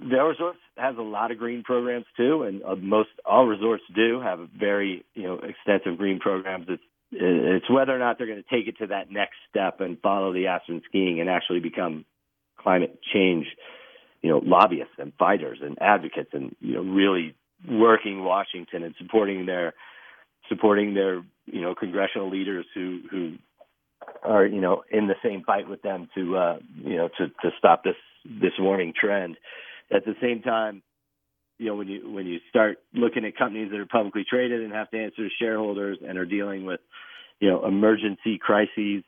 Vail 0.00 0.24
Resorts 0.24 0.58
has 0.76 0.96
a 0.98 1.02
lot 1.02 1.30
of 1.30 1.38
green 1.38 1.62
programs 1.62 2.06
too, 2.16 2.42
and 2.42 2.62
uh, 2.62 2.76
most 2.76 3.10
all 3.24 3.46
resorts 3.46 3.84
do 3.94 4.20
have 4.20 4.48
very 4.58 5.04
you 5.14 5.24
know 5.24 5.34
extensive 5.40 5.98
green 5.98 6.18
programs. 6.18 6.66
It's 6.68 6.82
it's 7.12 7.70
whether 7.70 7.94
or 7.94 7.98
not 7.98 8.16
they're 8.16 8.26
going 8.26 8.42
to 8.42 8.56
take 8.56 8.68
it 8.68 8.78
to 8.78 8.86
that 8.88 9.10
next 9.10 9.36
step 9.50 9.80
and 9.80 10.00
follow 10.00 10.32
the 10.32 10.46
Aspen 10.46 10.80
skiing 10.88 11.20
and 11.20 11.28
actually 11.28 11.60
become 11.60 12.06
climate 12.56 12.98
change, 13.12 13.46
you 14.22 14.30
know, 14.30 14.40
lobbyists 14.42 14.94
and 14.98 15.12
fighters 15.18 15.58
and 15.62 15.76
advocates 15.80 16.30
and 16.32 16.54
you 16.60 16.74
know 16.74 16.82
really 16.82 17.34
working 17.68 18.24
Washington 18.24 18.82
and 18.82 18.94
supporting 18.98 19.46
their 19.46 19.74
supporting 20.48 20.94
their 20.94 21.22
you 21.46 21.60
know 21.60 21.74
congressional 21.74 22.30
leaders 22.30 22.66
who 22.74 23.00
who 23.10 23.34
are 24.22 24.46
you 24.46 24.60
know 24.60 24.82
in 24.90 25.06
the 25.06 25.14
same 25.22 25.42
fight 25.44 25.68
with 25.68 25.82
them 25.82 26.08
to 26.14 26.36
uh, 26.36 26.58
you 26.82 26.96
know 26.96 27.08
to 27.18 27.28
to 27.28 27.50
stop 27.58 27.84
this 27.84 27.96
this 28.24 28.52
warning 28.58 28.92
trend. 28.98 29.36
At 29.92 30.04
the 30.04 30.14
same 30.20 30.42
time, 30.42 30.82
you 31.58 31.66
know 31.66 31.76
when 31.76 31.88
you 31.88 32.10
when 32.10 32.26
you 32.26 32.38
start 32.48 32.78
looking 32.92 33.24
at 33.24 33.36
companies 33.36 33.70
that 33.70 33.78
are 33.78 33.86
publicly 33.86 34.24
traded 34.28 34.62
and 34.62 34.72
have 34.72 34.90
to 34.90 34.98
answer 34.98 35.28
to 35.28 35.28
shareholders 35.38 35.98
and 36.06 36.18
are 36.18 36.26
dealing 36.26 36.64
with 36.64 36.80
you 37.40 37.50
know 37.50 37.66
emergency 37.66 38.38
crises, 38.38 39.04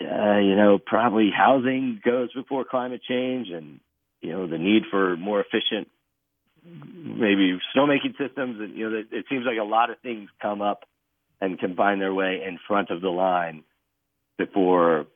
uh, 0.00 0.38
you 0.38 0.56
know 0.56 0.78
probably 0.84 1.30
housing 1.36 2.00
goes 2.04 2.32
before 2.32 2.64
climate 2.64 3.00
change 3.08 3.48
and 3.48 3.80
you 4.20 4.32
know 4.32 4.46
the 4.46 4.58
need 4.58 4.82
for 4.90 5.16
more 5.16 5.40
efficient 5.40 5.88
maybe 6.64 7.58
snowmaking 7.76 8.16
systems 8.18 8.60
and 8.60 8.76
you 8.76 8.88
know 8.88 8.96
it, 8.96 9.06
it 9.12 9.24
seems 9.28 9.44
like 9.44 9.58
a 9.60 9.64
lot 9.64 9.90
of 9.90 9.98
things 10.00 10.30
come 10.40 10.62
up 10.62 10.84
and 11.40 11.58
can 11.58 11.74
find 11.74 12.00
their 12.00 12.14
way 12.14 12.42
in 12.46 12.58
front 12.66 12.90
of 12.90 13.00
the 13.00 13.08
line 13.08 13.64
before 14.38 15.06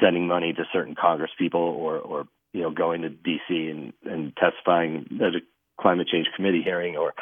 sending 0.00 0.26
money 0.26 0.52
to 0.52 0.64
certain 0.72 0.94
Congress 0.94 1.30
people 1.38 1.60
or 1.60 1.98
or 1.98 2.28
you 2.56 2.62
know, 2.62 2.70
going 2.70 3.02
to 3.02 3.10
D.C. 3.10 3.68
and, 3.68 3.92
and 4.10 4.32
testifying 4.34 5.06
at 5.16 5.34
a 5.34 5.40
climate 5.78 6.08
change 6.10 6.26
committee 6.34 6.62
hearing 6.64 6.96
or 6.96 7.12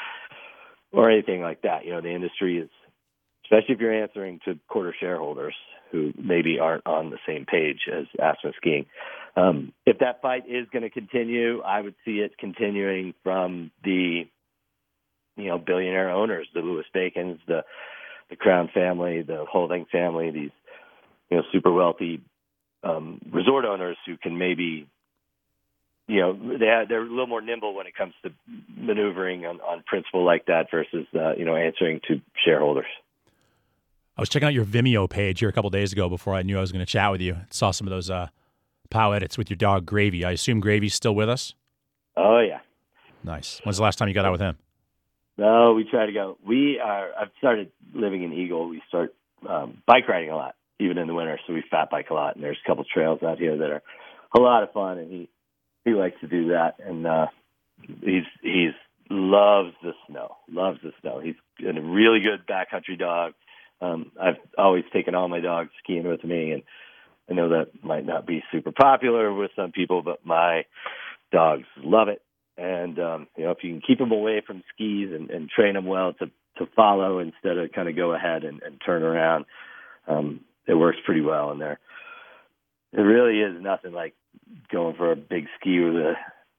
or 0.93 1.11
anything 1.11 1.43
like 1.43 1.63
that. 1.63 1.85
You 1.85 1.91
know, 1.91 2.01
the 2.01 2.15
industry 2.15 2.59
is, 2.59 2.71
especially 3.45 3.75
if 3.75 3.81
you're 3.81 4.03
answering 4.03 4.39
to 4.45 4.61
quarter 4.69 4.95
shareholders 4.99 5.55
who 5.91 6.13
maybe 6.17 6.61
aren't 6.61 6.87
on 6.87 7.11
the 7.11 7.19
same 7.27 7.47
page 7.47 7.81
as 7.93 8.05
Aspen 8.23 8.53
Skiing. 8.59 8.87
Um, 9.37 9.73
if 9.85 9.99
that 9.99 10.23
fight 10.23 10.45
is 10.49 10.69
going 10.73 10.85
to 10.85 10.91
continue, 10.91 11.63
I 11.63 11.81
would 11.81 11.97
see 12.05 12.19
it 12.19 12.39
continuing 12.39 13.13
from 13.25 13.73
the, 13.83 14.23
you 15.37 15.49
know, 15.49 15.59
billionaire 15.59 16.11
owners, 16.11 16.47
the 16.55 16.61
Louis 16.61 16.85
Bacons, 16.95 17.41
the 17.49 17.65
the 18.31 18.37
Crown 18.37 18.71
family, 18.73 19.23
the 19.23 19.45
Holding 19.51 19.85
family, 19.91 20.31
these, 20.31 20.51
you 21.29 21.37
know, 21.37 21.43
super 21.53 21.73
wealthy 21.73 22.23
um, 22.85 23.21
resort 23.33 23.65
owners 23.65 23.97
who 24.07 24.17
can 24.17 24.39
maybe 24.39 24.89
you 26.07 26.21
know 26.21 26.33
they 26.33 26.85
they're 26.89 27.03
a 27.03 27.09
little 27.09 27.27
more 27.27 27.41
nimble 27.41 27.75
when 27.75 27.87
it 27.87 27.95
comes 27.95 28.15
to 28.23 28.31
maneuvering 28.77 29.47
on, 29.47 29.61
on 29.61 29.83
principle 29.87 30.25
like 30.25 30.47
that 30.47 30.71
versus 30.71 31.07
uh, 31.15 31.35
you 31.37 31.45
know 31.45 31.57
answering 31.57 32.01
to 32.09 32.21
shareholders. 32.45 32.87
I 34.17 34.23
was 34.23 34.29
checking 34.29 34.47
out 34.47 34.55
your 34.55 34.65
Vimeo 34.65 35.09
page 35.11 35.41
here 35.41 35.49
a 35.49 35.53
couple 35.53 35.71
days 35.71 35.93
ago 35.93 36.09
before 36.09 36.35
I 36.35 36.43
knew 36.43 36.57
I 36.57 36.61
was 36.61 36.71
going 36.71 36.85
to 36.85 36.91
chat 36.91 37.11
with 37.11 37.21
you. 37.21 37.37
Saw 37.51 37.73
some 37.73 37.89
of 37.89 37.91
those 37.91 38.11
uh, 38.11 38.29
POW 38.91 39.13
edits 39.13 39.37
with 39.37 39.51
your 39.51 39.57
dog 39.57 39.87
Gravy. 39.87 40.25
I 40.25 40.33
assume 40.33 40.61
Gravy's 40.61 40.95
still 40.95 41.15
with 41.15 41.29
us. 41.29 41.55
Oh 42.17 42.41
yeah, 42.41 42.61
nice. 43.23 43.61
When's 43.65 43.79
the 43.79 43.83
last 43.83 43.97
time 43.97 44.09
you 44.09 44.15
got 44.15 44.25
out 44.25 44.33
with 44.33 44.41
him? 44.41 44.57
No, 45.37 45.73
we 45.73 45.85
try 45.85 46.07
to 46.07 46.13
go. 46.13 46.39
We 46.47 46.79
are. 46.79 47.11
I've 47.19 47.31
started 47.39 47.73
living 47.93 48.23
in 48.23 48.33
Eagle. 48.33 48.69
We 48.69 48.83
start 48.89 49.15
um, 49.49 49.83
bike 49.87 50.07
riding 50.09 50.31
a 50.31 50.37
lot, 50.37 50.55
even 50.79 50.99
in 50.99 51.09
the 51.09 51.15
winter. 51.15 51.41
So 51.47 51.55
we 51.55 51.65
fat 51.71 51.91
bike 51.91 52.11
a 52.11 52.15
lot, 52.15 52.37
and 52.37 52.45
there's 52.45 52.59
a 52.65 52.69
couple 52.69 52.85
trails 52.85 53.23
out 53.23 53.39
here 53.39 53.57
that 53.57 53.71
are 53.71 53.83
a 54.37 54.41
lot 54.41 54.63
of 54.63 54.73
fun. 54.73 54.99
And 54.99 55.11
he 55.11 55.29
he 55.85 55.93
likes 55.93 56.21
to 56.21 56.29
do 56.29 56.49
that, 56.49 56.77
and 56.85 57.07
uh, 57.07 57.27
he's 58.03 58.25
he's 58.43 58.73
loves 59.11 59.75
the 59.83 59.93
snow, 60.09 60.37
loves 60.51 60.79
the 60.83 60.93
snow. 61.01 61.21
He's 61.21 61.35
a 61.61 61.81
really 61.81 62.21
good 62.21 62.47
backcountry 62.47 62.99
dog. 62.99 63.35
Um, 63.81 64.13
I've 64.21 64.39
always 64.57 64.85
taken 64.93 65.15
all 65.15 65.29
my 65.29 65.41
dogs 65.41 65.71
skiing 65.83 66.09
with 66.09 66.25
me, 66.25 66.53
and 66.53 66.63
I 67.29 67.35
know 67.35 67.51
that 67.51 67.85
might 67.85 68.07
not 68.07 68.27
be 68.27 68.43
super 68.51 68.73
popular 68.73 69.33
with 69.33 69.51
some 69.57 69.73
people, 69.73 70.03
but 70.03 70.25
my 70.25 70.65
dogs 71.33 71.67
love 71.77 72.09
it. 72.09 72.23
And 72.57 72.99
um, 72.99 73.27
you 73.37 73.45
know, 73.45 73.51
if 73.51 73.59
you 73.63 73.73
can 73.73 73.83
keep 73.87 73.99
them 73.99 74.13
away 74.13 74.43
from 74.47 74.63
skis 74.73 75.13
and, 75.13 75.31
and 75.31 75.51
train 75.51 75.75
them 75.75 75.87
well 75.87 76.13
to 76.15 76.31
to 76.59 76.67
follow 76.77 77.19
instead 77.19 77.59
of 77.59 77.73
kind 77.73 77.89
of 77.89 77.97
go 77.97 78.15
ahead 78.15 78.45
and, 78.45 78.63
and 78.63 78.81
turn 78.85 79.03
around, 79.03 79.45
um, 80.07 80.41
it 80.69 80.75
works 80.75 80.99
pretty 81.05 81.21
well 81.21 81.51
in 81.51 81.59
there. 81.59 81.81
It 82.93 83.01
really 83.01 83.41
is 83.41 83.61
nothing 83.61 83.93
like 83.93 84.15
going 84.71 84.97
for 84.97 85.13
a 85.13 85.17
big 85.17 85.47
ski 85.59 85.81
with 85.81 85.97
a 85.97 86.15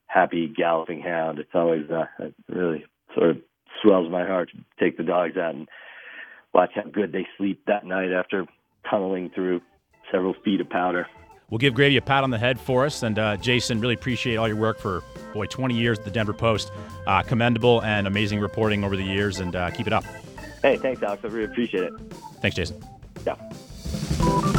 happy 0.08 0.48
galloping 0.48 1.02
hound. 1.02 1.40
It's 1.40 1.50
always 1.54 1.90
uh, 1.90 2.06
it 2.20 2.34
really 2.50 2.86
sort 3.14 3.32
of 3.32 3.38
swells 3.82 4.10
my 4.12 4.26
heart 4.26 4.50
to 4.52 4.58
take 4.80 4.98
the 4.98 5.04
dogs 5.04 5.38
out 5.38 5.56
and 5.56 5.68
watch 6.54 6.72
how 6.76 6.84
good 6.84 7.12
they 7.12 7.28
sleep 7.38 7.64
that 7.68 7.86
night 7.86 8.12
after 8.12 8.46
tunneling 8.90 9.30
through 9.34 9.62
several 10.12 10.34
feet 10.44 10.62
of 10.62 10.70
powder. 10.70 11.08
We'll 11.50 11.60
give 11.60 11.76
Gravy 11.76 11.98
a 11.98 12.02
pat 12.02 12.24
on 12.24 12.32
the 12.32 12.40
head 12.40 12.60
for 12.60 12.86
us. 12.86 13.04
And 13.04 13.20
uh, 13.20 13.38
Jason, 13.38 13.80
really 13.80 13.94
appreciate 13.94 14.38
all 14.38 14.48
your 14.48 14.58
work 14.58 14.80
for, 14.80 15.04
boy, 15.34 15.46
20 15.46 15.76
years 15.76 16.00
at 16.00 16.06
the 16.06 16.12
Denver 16.12 16.34
Post. 16.34 16.72
Uh, 17.06 17.22
commendable 17.22 17.84
and 17.84 18.08
amazing 18.08 18.40
reporting 18.40 18.84
over 18.84 18.96
the 18.96 19.04
years, 19.04 19.40
and 19.40 19.56
uh, 19.56 19.70
keep 19.70 19.86
it 19.86 19.94
up. 19.94 20.04
Hey, 20.64 20.78
thanks, 20.78 21.04
Alex. 21.04 21.24
I 21.24 21.28
really 21.28 21.46
appreciate 21.46 21.84
it. 21.84 21.94
Thanks, 22.42 22.56
Jason. 22.56 22.84
Yeah. 23.26 24.56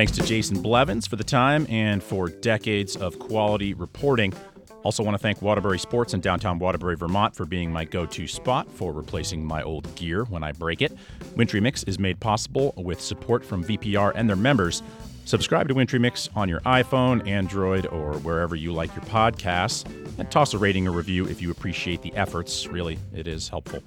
Thanks 0.00 0.12
to 0.12 0.22
Jason 0.22 0.62
Blevins 0.62 1.06
for 1.06 1.16
the 1.16 1.24
time 1.24 1.66
and 1.68 2.02
for 2.02 2.30
decades 2.30 2.96
of 2.96 3.18
quality 3.18 3.74
reporting. 3.74 4.32
Also, 4.82 5.02
want 5.02 5.14
to 5.14 5.18
thank 5.18 5.42
Waterbury 5.42 5.78
Sports 5.78 6.14
in 6.14 6.22
downtown 6.22 6.58
Waterbury, 6.58 6.96
Vermont, 6.96 7.36
for 7.36 7.44
being 7.44 7.70
my 7.70 7.84
go 7.84 8.06
to 8.06 8.26
spot 8.26 8.72
for 8.72 8.94
replacing 8.94 9.44
my 9.44 9.62
old 9.62 9.94
gear 9.96 10.24
when 10.24 10.42
I 10.42 10.52
break 10.52 10.80
it. 10.80 10.96
Wintry 11.36 11.60
Mix 11.60 11.82
is 11.82 11.98
made 11.98 12.18
possible 12.18 12.72
with 12.78 12.98
support 12.98 13.44
from 13.44 13.62
VPR 13.62 14.12
and 14.14 14.26
their 14.26 14.36
members. 14.36 14.82
Subscribe 15.26 15.68
to 15.68 15.74
Wintry 15.74 15.98
Mix 15.98 16.30
on 16.34 16.48
your 16.48 16.60
iPhone, 16.60 17.28
Android, 17.28 17.84
or 17.84 18.14
wherever 18.20 18.56
you 18.56 18.72
like 18.72 18.94
your 18.96 19.04
podcasts, 19.04 19.84
and 20.18 20.30
toss 20.30 20.54
a 20.54 20.58
rating 20.58 20.88
or 20.88 20.92
review 20.92 21.26
if 21.26 21.42
you 21.42 21.50
appreciate 21.50 22.00
the 22.00 22.16
efforts. 22.16 22.66
Really, 22.66 22.98
it 23.14 23.28
is 23.28 23.50
helpful. 23.50 23.82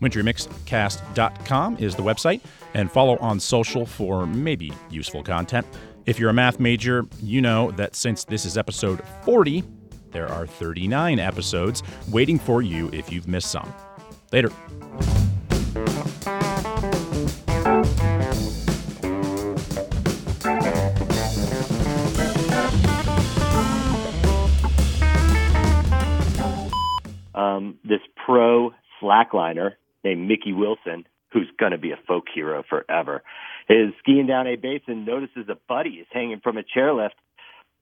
WintryMixCast.com 0.00 1.78
is 1.78 1.94
the 1.94 2.02
website, 2.02 2.40
and 2.74 2.90
follow 2.90 3.16
on 3.18 3.40
social 3.40 3.86
for 3.86 4.26
maybe 4.26 4.72
useful 4.90 5.22
content. 5.22 5.66
If 6.04 6.18
you're 6.18 6.30
a 6.30 6.34
math 6.34 6.60
major, 6.60 7.04
you 7.20 7.40
know 7.40 7.70
that 7.72 7.96
since 7.96 8.24
this 8.24 8.44
is 8.44 8.56
episode 8.56 9.02
40, 9.24 9.64
there 10.12 10.28
are 10.28 10.46
39 10.46 11.18
episodes 11.18 11.82
waiting 12.10 12.38
for 12.38 12.62
you 12.62 12.90
if 12.92 13.10
you've 13.10 13.26
missed 13.26 13.50
some. 13.50 13.72
Later. 14.32 14.50
Um, 27.34 27.78
this 27.84 28.00
pro 28.24 28.72
slackliner 29.02 29.72
named 30.06 30.28
Mickey 30.28 30.52
Wilson, 30.52 31.06
who's 31.32 31.48
going 31.58 31.72
to 31.72 31.78
be 31.78 31.90
a 31.90 31.98
folk 32.06 32.24
hero 32.32 32.62
forever, 32.68 33.22
is 33.68 33.92
skiing 33.98 34.26
down 34.26 34.46
a 34.46 34.56
basin, 34.56 35.04
notices 35.04 35.48
a 35.48 35.56
buddy 35.68 35.90
is 35.90 36.06
hanging 36.12 36.40
from 36.40 36.56
a 36.56 36.62
chairlift 36.62 37.16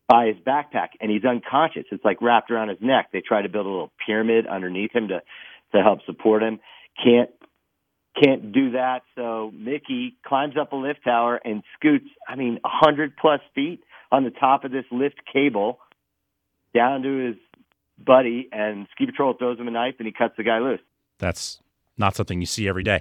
by 0.08 0.26
his 0.26 0.37
backpack 0.37 0.88
and 1.00 1.10
he's 1.10 1.24
unconscious. 1.24 1.84
It's 1.90 2.04
like 2.04 2.20
wrapped 2.20 2.50
around 2.50 2.68
his 2.68 2.78
neck. 2.80 3.10
They 3.12 3.20
try 3.20 3.42
to 3.42 3.48
build 3.48 3.66
a 3.66 3.68
little 3.68 3.92
pyramid 4.04 4.46
underneath 4.46 4.94
him 4.94 5.08
to 5.08 5.20
to 5.74 5.82
help 5.82 6.00
support 6.06 6.42
him. 6.42 6.60
Can't 7.02 7.30
can't 8.22 8.52
do 8.52 8.72
that. 8.72 9.02
So 9.16 9.50
Mickey 9.54 10.16
climbs 10.24 10.54
up 10.60 10.72
a 10.72 10.76
lift 10.76 11.02
tower 11.04 11.40
and 11.44 11.62
scoots, 11.74 12.06
I 12.28 12.37
mean, 12.37 12.60
a 12.64 12.68
hundred 12.68 13.16
plus 13.16 13.40
feet 13.54 13.82
on 14.12 14.24
the 14.24 14.30
top 14.30 14.64
of 14.64 14.70
this 14.70 14.84
lift 14.92 15.20
cable 15.32 15.78
down 16.74 17.02
to 17.02 17.26
his 17.26 17.37
buddy 17.98 18.48
and 18.52 18.87
ski 18.92 19.06
patrol 19.06 19.34
throws 19.34 19.58
him 19.58 19.68
a 19.68 19.70
knife 19.70 19.94
and 19.98 20.06
he 20.06 20.12
cuts 20.12 20.34
the 20.37 20.44
guy 20.44 20.58
loose. 20.58 20.80
That's 21.18 21.60
not 21.96 22.16
something 22.16 22.40
you 22.40 22.46
see 22.46 22.68
every 22.68 22.83
day. 22.83 22.92